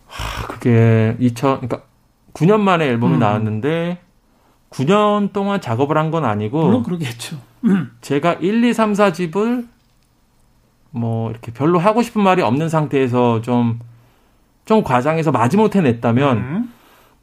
하, 0.06 0.46
그게 0.46 1.16
2000 1.18 1.56
그러니까 1.60 1.82
9년 2.32 2.60
만에 2.60 2.86
앨범이 2.86 3.14
음. 3.14 3.18
나왔는데 3.18 3.98
9년 4.70 5.32
동안 5.32 5.60
작업을 5.60 5.96
한 5.98 6.10
건 6.10 6.24
아니고 6.24 6.64
물론 6.64 6.82
그러겠죠. 6.82 7.36
음. 7.64 7.90
제가 8.00 8.34
1, 8.34 8.64
2, 8.64 8.72
3, 8.72 8.92
4집을 8.92 9.66
뭐 10.90 11.30
이렇게 11.30 11.52
별로 11.52 11.78
하고 11.78 12.02
싶은 12.02 12.22
말이 12.22 12.40
없는 12.42 12.68
상태에서 12.68 13.42
좀, 13.42 13.78
좀 14.68 14.84
과장해서 14.84 15.32
마지못해 15.32 15.80
냈다면 15.80 16.36
음. 16.36 16.72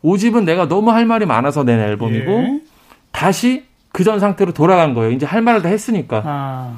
5집은 0.03 0.45
내가 0.45 0.67
너무 0.67 0.89
할 0.91 1.05
말이 1.05 1.27
많아서 1.27 1.63
낸 1.63 1.79
앨범이고 1.79 2.31
예. 2.31 2.61
다시 3.11 3.65
그전 3.93 4.19
상태로 4.19 4.51
돌아간 4.51 4.95
거예요. 4.95 5.11
이제 5.11 5.27
할 5.27 5.43
말을 5.43 5.61
다 5.61 5.69
했으니까. 5.69 6.23
아. 6.25 6.73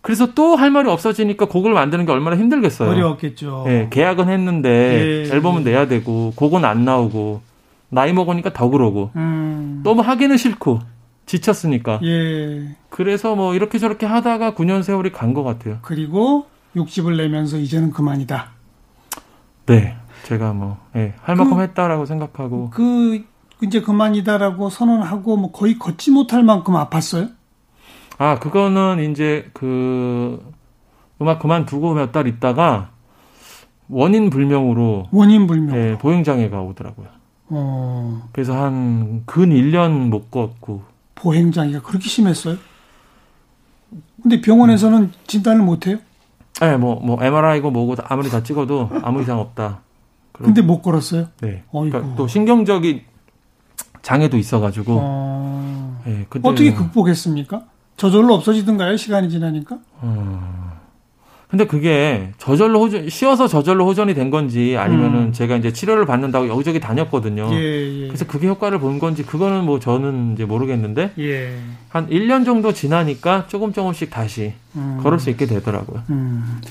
그래서 0.00 0.32
또 0.34 0.54
할 0.54 0.70
말이 0.70 0.88
없어지니까 0.88 1.46
곡을 1.46 1.72
만드는 1.72 2.06
게 2.06 2.12
얼마나 2.12 2.36
힘들겠어요. 2.36 2.88
어려웠겠죠. 2.90 3.64
예, 3.66 3.88
계약은 3.90 4.28
했는데 4.28 5.26
예. 5.28 5.34
앨범은 5.34 5.64
내야 5.64 5.86
되고 5.88 6.32
곡은 6.36 6.64
안 6.64 6.84
나오고 6.84 7.40
나이 7.88 8.12
먹으니까 8.12 8.52
더 8.52 8.68
그러고 8.68 9.10
음. 9.16 9.80
너무 9.82 10.02
하기는 10.02 10.36
싫고 10.36 10.80
지쳤으니까. 11.26 11.98
예. 12.04 12.68
그래서 12.90 13.34
뭐 13.34 13.54
이렇게 13.56 13.78
저렇게 13.78 14.06
하다가 14.06 14.54
9년 14.54 14.84
세월이 14.84 15.10
간 15.10 15.34
것 15.34 15.42
같아요. 15.42 15.78
그리고 15.82 16.46
60을 16.76 17.16
내면서 17.16 17.58
이제는 17.58 17.90
그만이다. 17.90 18.50
네. 19.66 19.96
제가 20.24 20.52
뭐, 20.52 20.78
예, 20.96 21.14
할 21.22 21.36
만큼 21.36 21.56
그, 21.56 21.62
했다라고 21.62 22.06
생각하고. 22.06 22.70
그, 22.70 23.24
이제 23.62 23.80
그만이다라고 23.80 24.70
선언하고 24.70 25.36
뭐 25.36 25.52
거의 25.52 25.78
걷지 25.78 26.10
못할 26.10 26.42
만큼 26.42 26.74
아팠어요? 26.74 27.30
아, 28.18 28.38
그거는 28.38 29.10
이제 29.10 29.50
그, 29.52 30.42
음악 31.20 31.38
그만두고 31.40 31.94
몇 31.94 32.12
달 32.12 32.26
있다가 32.26 32.90
원인 33.88 34.30
불명으로. 34.30 35.08
원인 35.12 35.46
불명. 35.46 35.76
예, 35.76 35.98
보행장애가 35.98 36.60
오더라고요. 36.60 37.06
어. 37.50 38.28
그래서 38.32 38.56
한 38.56 39.22
근 39.26 39.50
1년 39.50 40.08
못 40.08 40.30
걷고. 40.30 40.82
보행장애가 41.14 41.82
그렇게 41.82 42.08
심했어요? 42.08 42.56
근데 44.22 44.40
병원에서는 44.40 45.12
진단을 45.26 45.62
못 45.62 45.86
해요? 45.86 45.98
네, 46.60 46.76
뭐, 46.76 46.96
뭐, 47.00 47.22
MRI고 47.22 47.70
뭐고 47.70 47.96
아무리 48.04 48.30
다 48.30 48.42
찍어도 48.42 48.88
아무 49.02 49.20
이상 49.22 49.38
없다. 49.38 49.80
근데 50.32 50.62
못 50.62 50.82
걸었어요? 50.82 51.28
네. 51.40 51.62
그러니까 51.70 52.14
또 52.16 52.26
신경적인 52.26 53.02
장애도 54.02 54.36
있어가지고. 54.36 54.98
어... 55.00 56.02
네, 56.04 56.26
어떻게 56.42 56.72
극복했습니까? 56.72 57.62
저절로 57.96 58.34
없어지던가요? 58.34 58.96
시간이 58.96 59.30
지나니까? 59.30 59.78
어... 60.00 60.72
근데 61.48 61.66
그게 61.66 62.32
저절로 62.38 62.80
호전, 62.80 63.10
쉬어서 63.10 63.46
저절로 63.46 63.86
호전이 63.86 64.14
된 64.14 64.30
건지 64.30 64.74
아니면은 64.78 65.18
음. 65.18 65.32
제가 65.32 65.56
이제 65.56 65.70
치료를 65.70 66.06
받는다고 66.06 66.48
여기저기 66.48 66.80
다녔거든요. 66.80 67.50
예, 67.52 68.04
예. 68.04 68.06
그래서 68.06 68.26
그게 68.26 68.48
효과를 68.48 68.80
본 68.80 68.98
건지 68.98 69.22
그거는 69.22 69.64
뭐 69.64 69.78
저는 69.78 70.32
이제 70.32 70.46
모르겠는데 70.46 71.12
예. 71.18 71.58
한 71.90 72.08
1년 72.08 72.46
정도 72.46 72.72
지나니까 72.72 73.48
조금 73.48 73.74
조금씩 73.74 74.08
다시 74.08 74.54
음. 74.76 75.00
걸을 75.02 75.18
수 75.20 75.28
있게 75.28 75.44
되더라고요. 75.44 76.02
음. 76.08 76.62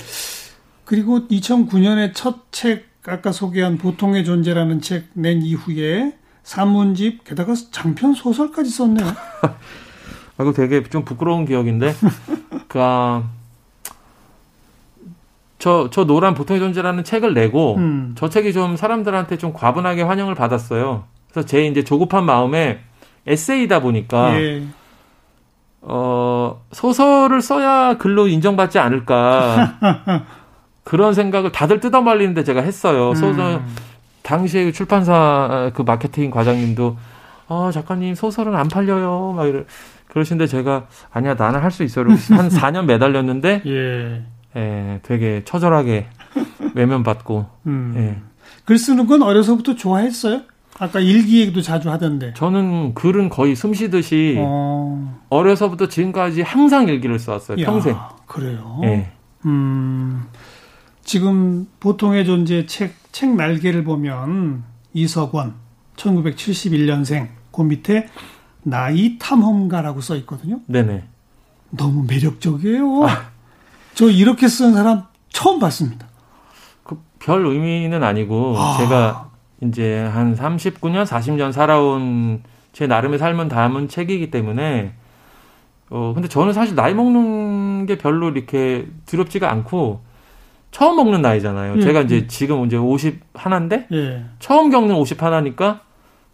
그리고 0.84 1.28
2009년에 1.28 2.12
첫 2.12 2.50
책 2.50 2.91
아까 3.06 3.32
소개한 3.32 3.78
보통의 3.78 4.24
존재라는 4.24 4.80
책 4.80 5.06
낸 5.14 5.42
이후에 5.42 6.16
산문집 6.42 7.24
게다가 7.24 7.54
장편 7.70 8.14
소설까지 8.14 8.70
썼네요. 8.70 9.06
아, 10.38 10.44
그 10.44 10.52
되게 10.52 10.82
좀 10.84 11.04
부끄러운 11.04 11.44
기억인데, 11.44 11.94
그, 12.68 12.78
아, 12.80 13.24
저, 15.58 15.88
저 15.92 16.04
노란 16.04 16.34
보통의 16.34 16.60
존재라는 16.60 17.04
책을 17.04 17.34
내고, 17.34 17.76
음. 17.76 18.14
저 18.16 18.28
책이 18.28 18.52
좀 18.52 18.76
사람들한테 18.76 19.38
좀 19.38 19.52
과분하게 19.52 20.02
환영을 20.02 20.34
받았어요. 20.34 21.04
그래서 21.30 21.46
제 21.46 21.66
이제 21.66 21.84
조급한 21.84 22.24
마음에 22.24 22.80
에세이다 23.26 23.80
보니까, 23.80 24.40
예. 24.40 24.64
어, 25.82 26.64
소설을 26.72 27.40
써야 27.42 27.98
글로 27.98 28.26
인정받지 28.26 28.78
않을까. 28.78 29.78
그런 30.84 31.14
생각을 31.14 31.52
다들 31.52 31.80
뜯어말리는데 31.80 32.44
제가 32.44 32.60
했어요. 32.62 33.14
소설, 33.14 33.54
음. 33.56 33.74
당시에 34.22 34.70
출판사 34.72 35.70
그 35.74 35.82
마케팅 35.82 36.30
과장님도, 36.30 36.96
아, 37.48 37.70
작가님 37.72 38.14
소설은 38.14 38.54
안 38.54 38.68
팔려요. 38.68 39.32
막 39.36 39.46
이러, 39.46 39.62
그러신데 40.08 40.46
제가, 40.46 40.86
아니야, 41.12 41.34
나는 41.34 41.60
할 41.62 41.70
수 41.70 41.82
있어요. 41.84 42.06
한 42.08 42.48
4년 42.48 42.84
매달렸는데, 42.84 43.62
예. 43.66 44.22
예, 44.54 45.00
되게 45.02 45.42
처절하게 45.44 46.06
외면받고. 46.74 47.46
음. 47.66 47.94
예. 47.96 48.22
글 48.64 48.76
쓰는 48.78 49.06
건 49.06 49.22
어려서부터 49.22 49.74
좋아했어요? 49.76 50.42
아까 50.78 51.00
일기예도 51.00 51.62
자주 51.62 51.90
하던데. 51.90 52.34
저는 52.34 52.94
글은 52.94 53.28
거의 53.28 53.54
숨 53.54 53.72
쉬듯이 53.74 54.36
어. 54.38 55.20
어려서부터 55.28 55.88
지금까지 55.88 56.42
항상 56.42 56.88
일기를 56.88 57.18
써왔어요. 57.18 57.60
야, 57.60 57.66
평생. 57.66 57.96
그래요. 58.26 58.80
예. 58.84 59.10
음. 59.46 60.24
지금 61.04 61.66
보통의 61.80 62.24
존재 62.24 62.66
책, 62.66 62.94
책 63.12 63.34
날개를 63.34 63.84
보면 63.84 64.64
이석원, 64.94 65.54
1971년생, 65.96 67.28
그 67.50 67.62
밑에 67.62 68.08
나이 68.62 69.18
탐험가라고 69.18 70.00
써 70.00 70.16
있거든요. 70.16 70.60
네네. 70.66 71.04
너무 71.70 72.04
매력적이에요. 72.08 73.04
아. 73.06 73.30
저 73.94 74.08
이렇게 74.08 74.48
쓴 74.48 74.72
사람 74.74 75.04
처음 75.30 75.58
봤습니다. 75.58 76.06
그 76.84 76.98
별 77.18 77.46
의미는 77.46 78.02
아니고 78.02 78.56
아. 78.58 78.76
제가 78.78 79.30
이제 79.62 80.00
한 80.12 80.34
39년, 80.34 81.06
40년 81.06 81.52
살아온 81.52 82.42
제 82.72 82.86
나름의 82.86 83.18
삶은 83.18 83.48
담은 83.48 83.88
책이기 83.88 84.30
때문에 84.30 84.94
어 85.90 86.12
근데 86.14 86.26
저는 86.28 86.52
사실 86.52 86.74
나이 86.74 86.94
먹는 86.94 87.86
게 87.86 87.96
별로 87.98 88.30
이렇게 88.30 88.88
두렵지가 89.06 89.50
않고 89.50 90.00
처음 90.72 90.96
먹는 90.96 91.22
나이잖아요. 91.22 91.76
예. 91.76 91.80
제가 91.80 92.00
이제 92.00 92.16
예. 92.16 92.26
지금 92.26 92.66
이제 92.66 92.76
50 92.76 93.20
하나인데 93.34 93.86
예. 93.92 94.24
처음 94.40 94.70
겪는 94.70 94.94
50 94.96 95.22
하나니까 95.22 95.82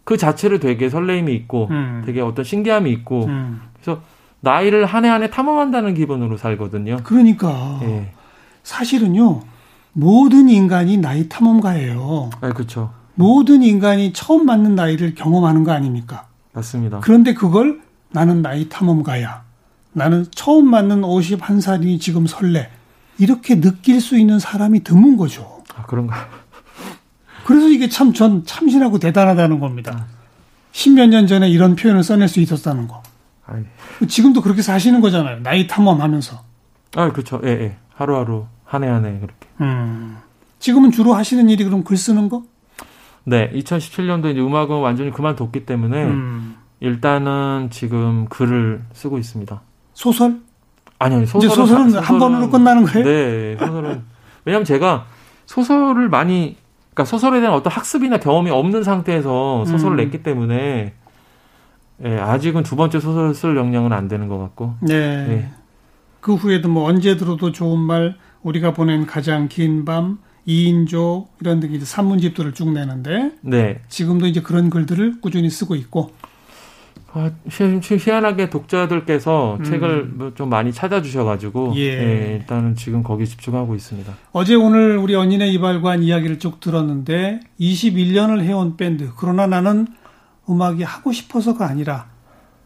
그 0.03 0.17
자체를 0.17 0.59
되게 0.59 0.89
설레임이 0.89 1.33
있고 1.35 1.67
음. 1.69 2.01
되게 2.05 2.21
어떤 2.21 2.43
신기함이 2.43 2.89
있고 2.91 3.25
음. 3.25 3.61
그래서 3.75 4.01
나이를 4.39 4.85
한 4.85 5.03
해 5.05 5.09
한 5.09 5.21
해 5.21 5.29
탐험한다는 5.29 5.93
기분으로 5.93 6.37
살거든요. 6.37 6.97
그러니까 7.03 7.79
예. 7.83 8.11
사실은요 8.63 9.41
모든 9.93 10.49
인간이 10.49 10.97
나이 10.97 11.27
탐험가예요. 11.27 12.29
네, 12.41 12.49
그렇죠. 12.53 12.91
모든 13.15 13.61
인간이 13.61 14.13
처음 14.13 14.45
맞는 14.45 14.75
나이를 14.75 15.13
경험하는 15.15 15.65
거 15.65 15.73
아닙니까? 15.73 16.27
맞습니다. 16.53 17.01
그런데 17.01 17.33
그걸 17.33 17.81
나는 18.11 18.41
나이 18.41 18.69
탐험가야. 18.69 19.43
나는 19.91 20.25
처음 20.31 20.67
맞는 20.69 21.01
51살이 21.01 21.99
지금 21.99 22.25
설레. 22.25 22.69
이렇게 23.19 23.59
느낄 23.59 24.01
수 24.01 24.17
있는 24.17 24.39
사람이 24.39 24.83
드문 24.83 25.17
거죠. 25.17 25.61
아, 25.75 25.83
그런가? 25.85 26.27
그래서 27.45 27.67
이게 27.67 27.89
참 27.89 28.13
전 28.13 28.45
참신하고 28.45 28.99
대단하다는 28.99 29.59
겁니다. 29.59 30.05
십몇 30.71 31.09
년 31.09 31.27
전에 31.27 31.49
이런 31.49 31.75
표현을 31.75 32.03
써낼 32.03 32.27
수 32.27 32.39
있었다는 32.39 32.87
거. 32.87 33.01
아이. 33.45 33.63
지금도 34.07 34.41
그렇게 34.41 34.61
사시는 34.61 35.01
거잖아요. 35.01 35.41
나이 35.41 35.67
탐험하면서. 35.67 36.43
아, 36.95 37.11
그렇죠. 37.11 37.41
예, 37.43 37.49
예. 37.49 37.77
하루하루 37.95 38.45
한 38.65 38.83
해 38.83 38.87
한 38.89 39.05
해 39.05 39.13
그렇게. 39.19 39.47
음. 39.61 40.17
지금은 40.59 40.91
주로 40.91 41.13
하시는 41.13 41.49
일이 41.49 41.63
그럼 41.63 41.83
글 41.83 41.97
쓰는 41.97 42.29
거? 42.29 42.43
네, 43.23 43.51
2017년도 43.53 44.31
이제 44.31 44.39
음악은 44.41 44.79
완전히 44.79 45.11
그만뒀기 45.11 45.65
때문에 45.65 46.03
음. 46.05 46.55
일단은 46.79 47.69
지금 47.71 48.25
글을 48.29 48.83
쓰고 48.93 49.17
있습니다. 49.17 49.61
소설? 49.93 50.39
아니요, 50.99 51.25
소설은, 51.25 51.47
이제 51.47 51.55
소설은, 51.55 51.83
소설은 51.85 52.05
한 52.05 52.19
번으로 52.19 52.49
끝나는 52.49 52.83
거예요? 52.83 53.05
네, 53.05 53.57
소설은 53.57 54.03
왜냐하면 54.45 54.65
제가 54.65 55.05
소설을 55.45 56.09
많이 56.09 56.57
그러니까 56.93 57.05
소설에 57.05 57.39
대한 57.39 57.55
어떤 57.55 57.71
학습이나 57.71 58.19
경험이 58.19 58.51
없는 58.51 58.83
상태에서 58.83 59.65
소설을 59.65 59.93
음. 59.93 59.97
냈기 59.97 60.21
때문에 60.21 60.93
예, 62.03 62.17
아직은 62.17 62.63
두 62.63 62.75
번째 62.75 62.99
소설을 62.99 63.33
쓸 63.33 63.55
역량은 63.57 63.91
안 63.93 64.07
되는 64.07 64.27
것 64.27 64.37
같고. 64.37 64.75
네. 64.81 64.93
예. 64.95 65.49
그 66.21 66.35
후에도 66.35 66.69
뭐 66.69 66.85
언제 66.85 67.17
들어도 67.17 67.51
좋은 67.51 67.79
말, 67.79 68.15
우리가 68.41 68.73
보낸 68.73 69.05
가장 69.05 69.47
긴 69.47 69.85
밤, 69.85 70.19
2인조 70.47 71.27
이런 71.41 71.59
등의 71.59 71.81
산문집들을 71.81 72.53
쭉 72.53 72.71
내는데. 72.71 73.33
네. 73.41 73.81
지금도 73.89 74.27
이제 74.27 74.41
그런 74.41 74.69
글들을 74.69 75.21
꾸준히 75.21 75.49
쓰고 75.49 75.75
있고. 75.75 76.11
아, 77.13 77.31
희 77.49 78.11
한하게 78.11 78.49
독자들께서 78.49 79.57
음. 79.59 79.63
책을 79.63 80.03
뭐좀 80.05 80.49
많이 80.49 80.71
찾아주셔가지고 80.71 81.73
예. 81.77 81.81
예. 81.81 82.35
일단은 82.35 82.75
지금 82.75 83.01
거기 83.03 83.25
집중하고 83.25 83.75
있습니다. 83.75 84.13
어제 84.31 84.55
오늘 84.55 84.97
우리 84.97 85.15
언니네 85.15 85.47
이발관 85.49 86.03
이야기를 86.03 86.39
쭉 86.39 86.59
들었는데 86.59 87.39
21년을 87.59 88.41
해온 88.41 88.77
밴드 88.77 89.09
그러나 89.17 89.47
나는 89.47 89.87
음악이 90.49 90.83
하고 90.83 91.11
싶어서가 91.11 91.67
아니라 91.67 92.07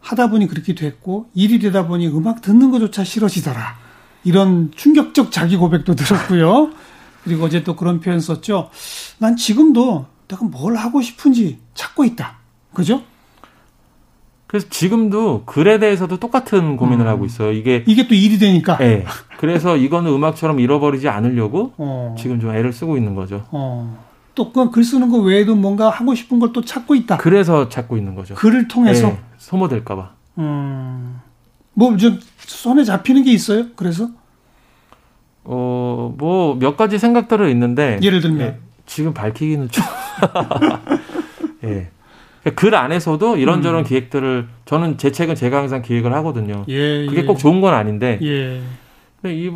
하다 0.00 0.28
보니 0.28 0.46
그렇게 0.46 0.74
됐고 0.74 1.30
일이 1.34 1.58
되다 1.58 1.86
보니 1.86 2.08
음악 2.08 2.42
듣는 2.42 2.70
것조차 2.70 3.04
싫어지더라. 3.04 3.78
이런 4.24 4.70
충격적 4.74 5.32
자기 5.32 5.56
고백도 5.56 5.94
들었고요. 5.94 6.70
그리고 7.24 7.44
어제 7.44 7.64
또 7.64 7.76
그런 7.76 8.00
표현 8.00 8.20
썼죠. 8.20 8.70
난 9.18 9.36
지금도 9.36 10.06
내가 10.28 10.44
뭘 10.44 10.76
하고 10.76 11.00
싶은지 11.00 11.58
찾고 11.74 12.04
있다. 12.04 12.38
그죠? 12.74 13.02
그래서 14.54 14.68
지금도 14.70 15.42
글에 15.46 15.80
대해서도 15.80 16.20
똑같은 16.20 16.76
고민을 16.76 17.06
음. 17.06 17.10
하고 17.10 17.24
있어요. 17.24 17.50
이게 17.50 17.82
이게 17.88 18.06
또 18.06 18.14
일이 18.14 18.38
되니까. 18.38 18.76
네. 18.76 19.04
그래서 19.38 19.76
이거는 19.76 20.12
음악처럼 20.12 20.60
잃어버리지 20.60 21.08
않으려고 21.08 21.72
어. 21.76 22.14
지금 22.16 22.38
좀 22.38 22.54
애를 22.54 22.72
쓰고 22.72 22.96
있는 22.96 23.16
거죠. 23.16 23.44
어. 23.50 23.98
또글 24.36 24.84
쓰는 24.84 25.10
거 25.10 25.18
외에도 25.18 25.56
뭔가 25.56 25.90
하고 25.90 26.14
싶은 26.14 26.38
걸 26.38 26.52
또 26.52 26.60
찾고 26.64 26.94
있다. 26.94 27.16
그래서 27.16 27.68
찾고 27.68 27.96
있는 27.96 28.14
거죠. 28.14 28.36
글을 28.36 28.68
통해서 28.68 29.08
네, 29.08 29.18
소모될까봐. 29.38 30.10
음, 30.38 31.20
뭐좀 31.72 32.20
손에 32.38 32.84
잡히는 32.84 33.24
게 33.24 33.32
있어요? 33.32 33.64
그래서 33.74 34.08
어, 35.42 36.14
뭐 36.16 36.54
몇 36.60 36.76
가지 36.76 37.00
생각들은 37.00 37.50
있는데 37.50 37.98
예를 38.02 38.20
들면 38.20 38.40
예, 38.40 38.58
지금 38.86 39.12
밝히기는 39.14 39.68
좀. 39.68 39.84
예. 41.64 41.90
글 42.54 42.74
안에서도 42.74 43.36
이런저런 43.36 43.80
음. 43.80 43.84
기획들을 43.84 44.48
저는 44.66 44.98
제 44.98 45.10
책은 45.10 45.34
제가 45.34 45.58
항상 45.58 45.82
기획을 45.82 46.12
하거든요. 46.14 46.64
예, 46.68 47.06
그게 47.06 47.22
예. 47.22 47.24
꼭 47.24 47.38
좋은 47.38 47.60
건 47.60 47.74
아닌데. 47.74 48.18
예. 48.22 48.60
이, 49.26 49.50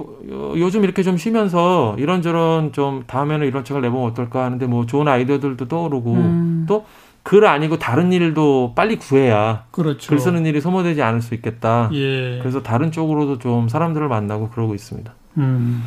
요즘 0.56 0.82
이렇게 0.84 1.02
좀 1.02 1.18
쉬면서 1.18 1.94
이런저런 1.98 2.72
좀 2.72 3.04
다음에는 3.06 3.46
이런 3.46 3.64
책을 3.64 3.82
내보면 3.82 4.10
어떨까 4.10 4.44
하는데 4.44 4.66
뭐 4.66 4.86
좋은 4.86 5.06
아이디어들도 5.06 5.68
떠오르고 5.68 6.14
음. 6.14 6.66
또글 6.66 7.46
아니고 7.46 7.78
다른 7.78 8.10
일도 8.10 8.72
빨리 8.74 8.96
구해야 8.96 9.64
그렇죠. 9.70 10.08
글 10.08 10.18
쓰는 10.18 10.46
일이 10.46 10.62
소모되지 10.62 11.02
않을 11.02 11.20
수 11.20 11.34
있겠다. 11.34 11.90
예. 11.92 12.38
그래서 12.38 12.62
다른 12.62 12.90
쪽으로도 12.90 13.38
좀 13.40 13.68
사람들을 13.68 14.08
만나고 14.08 14.48
그러고 14.48 14.74
있습니다. 14.74 15.12
음. 15.36 15.84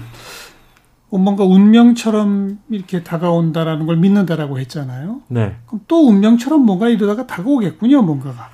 어, 1.12 1.18
뭔가 1.18 1.44
운명처럼 1.44 2.60
이렇게 2.70 3.04
다가온다라는 3.04 3.86
걸 3.86 3.98
믿는다라고 3.98 4.60
했잖아요. 4.60 5.22
네. 5.28 5.56
그럼 5.68 5.82
또 5.88 6.08
운명처럼 6.08 6.62
뭔가 6.66 6.88
이러다가 6.90 7.28
다가오겠군요, 7.28 8.02
뭔가가. 8.02 8.50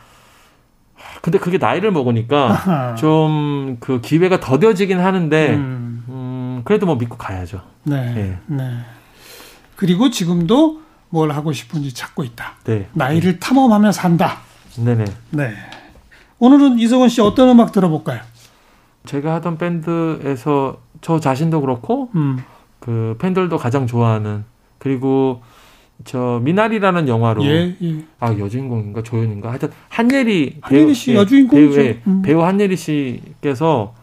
근데 1.21 1.37
그게 1.39 1.57
나이를 1.57 1.91
먹으니까 1.91 2.95
좀 2.97 3.77
그 3.79 4.01
기회가 4.01 4.39
더뎌지긴 4.39 4.99
하는데 4.99 5.55
음. 5.55 6.03
음. 6.09 6.61
그래도 6.63 6.85
뭐 6.85 6.95
믿고 6.95 7.17
가야죠. 7.17 7.61
네. 7.83 8.13
네. 8.13 8.39
네. 8.47 8.71
그리고 9.75 10.09
지금도 10.09 10.81
뭘 11.09 11.31
하고 11.31 11.53
싶은지 11.53 11.93
찾고 11.93 12.23
있다. 12.23 12.55
네. 12.63 12.87
나이를 12.93 13.33
네. 13.33 13.39
탐험하며 13.39 13.91
산다. 13.91 14.39
네네. 14.77 15.05
네. 15.31 15.53
오늘은 16.39 16.79
이석원 16.79 17.09
씨 17.09 17.21
어떤 17.21 17.49
음악 17.49 17.71
들어볼까요? 17.71 18.21
제가 19.05 19.35
하던 19.35 19.57
밴드에서 19.57 20.77
저 21.01 21.19
자신도 21.19 21.61
그렇고 21.61 22.09
음. 22.15 22.37
그 22.79 23.15
팬들도 23.19 23.57
가장 23.57 23.87
좋아하는 23.87 24.45
그리고 24.79 25.41
저 26.05 26.39
미나리라는 26.43 27.07
영화로 27.07 27.43
예, 27.45 27.75
예. 27.81 28.03
아 28.19 28.37
여주인공인가 28.37 29.01
조연인가 29.01 29.49
하여튼 29.49 29.69
한예리 29.89 30.57
한예리 30.61 30.93
씨 30.93 31.11
배우, 31.11 31.21
여주인공이죠. 31.21 31.75
배우, 31.75 31.93
음. 32.07 32.21
배우 32.21 32.41
한예리 32.41 32.75
씨께서 32.75 33.95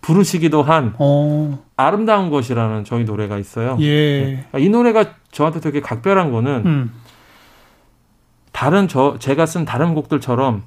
부르시기도 0.00 0.62
한 0.62 0.94
어. 0.98 1.62
아름다운 1.76 2.30
것이라는 2.30 2.84
저희 2.84 3.04
노래가 3.04 3.38
있어요. 3.38 3.76
예. 3.80 4.44
네. 4.52 4.60
이 4.60 4.68
노래가 4.68 5.14
저한테 5.32 5.60
되게 5.60 5.80
각별한 5.80 6.30
거는 6.32 6.62
음. 6.64 6.92
다른 8.52 8.88
저 8.88 9.16
제가 9.18 9.46
쓴 9.46 9.64
다른 9.64 9.94
곡들처럼 9.94 10.62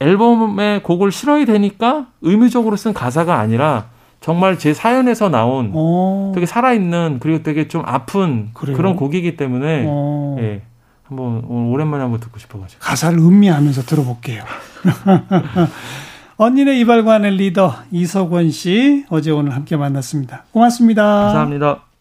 앨범에 0.00 0.80
곡을 0.82 1.12
실어야 1.12 1.44
되니까 1.44 2.08
의무적으로 2.20 2.76
쓴 2.76 2.92
가사가 2.92 3.38
아니라 3.38 3.86
정말 4.22 4.58
제 4.58 4.72
사연에서 4.72 5.28
나온 5.28 5.72
오. 5.74 6.30
어. 6.30 6.32
되게 6.34 6.46
살아있는 6.46 7.18
그리고 7.20 7.42
되게 7.42 7.68
좀 7.68 7.82
아픈 7.84 8.50
그래요? 8.54 8.76
그런 8.76 8.96
곡이기 8.96 9.36
때문에 9.36 9.84
오. 9.84 9.88
어. 9.88 10.36
예, 10.40 10.62
한번 11.02 11.44
오랜만에 11.44 12.02
한번 12.02 12.20
듣고 12.20 12.38
싶어가지고 12.38 12.80
가사를 12.80 13.18
음미하면서 13.18 13.82
들어볼게요. 13.82 14.44
언니네 16.38 16.78
이발관의 16.80 17.32
리더 17.36 17.74
이석원 17.90 18.50
씨 18.50 19.04
어제 19.10 19.30
오늘 19.30 19.54
함께 19.54 19.76
만났습니다. 19.76 20.44
고맙습니다. 20.52 21.02
감사합니다. 21.02 21.91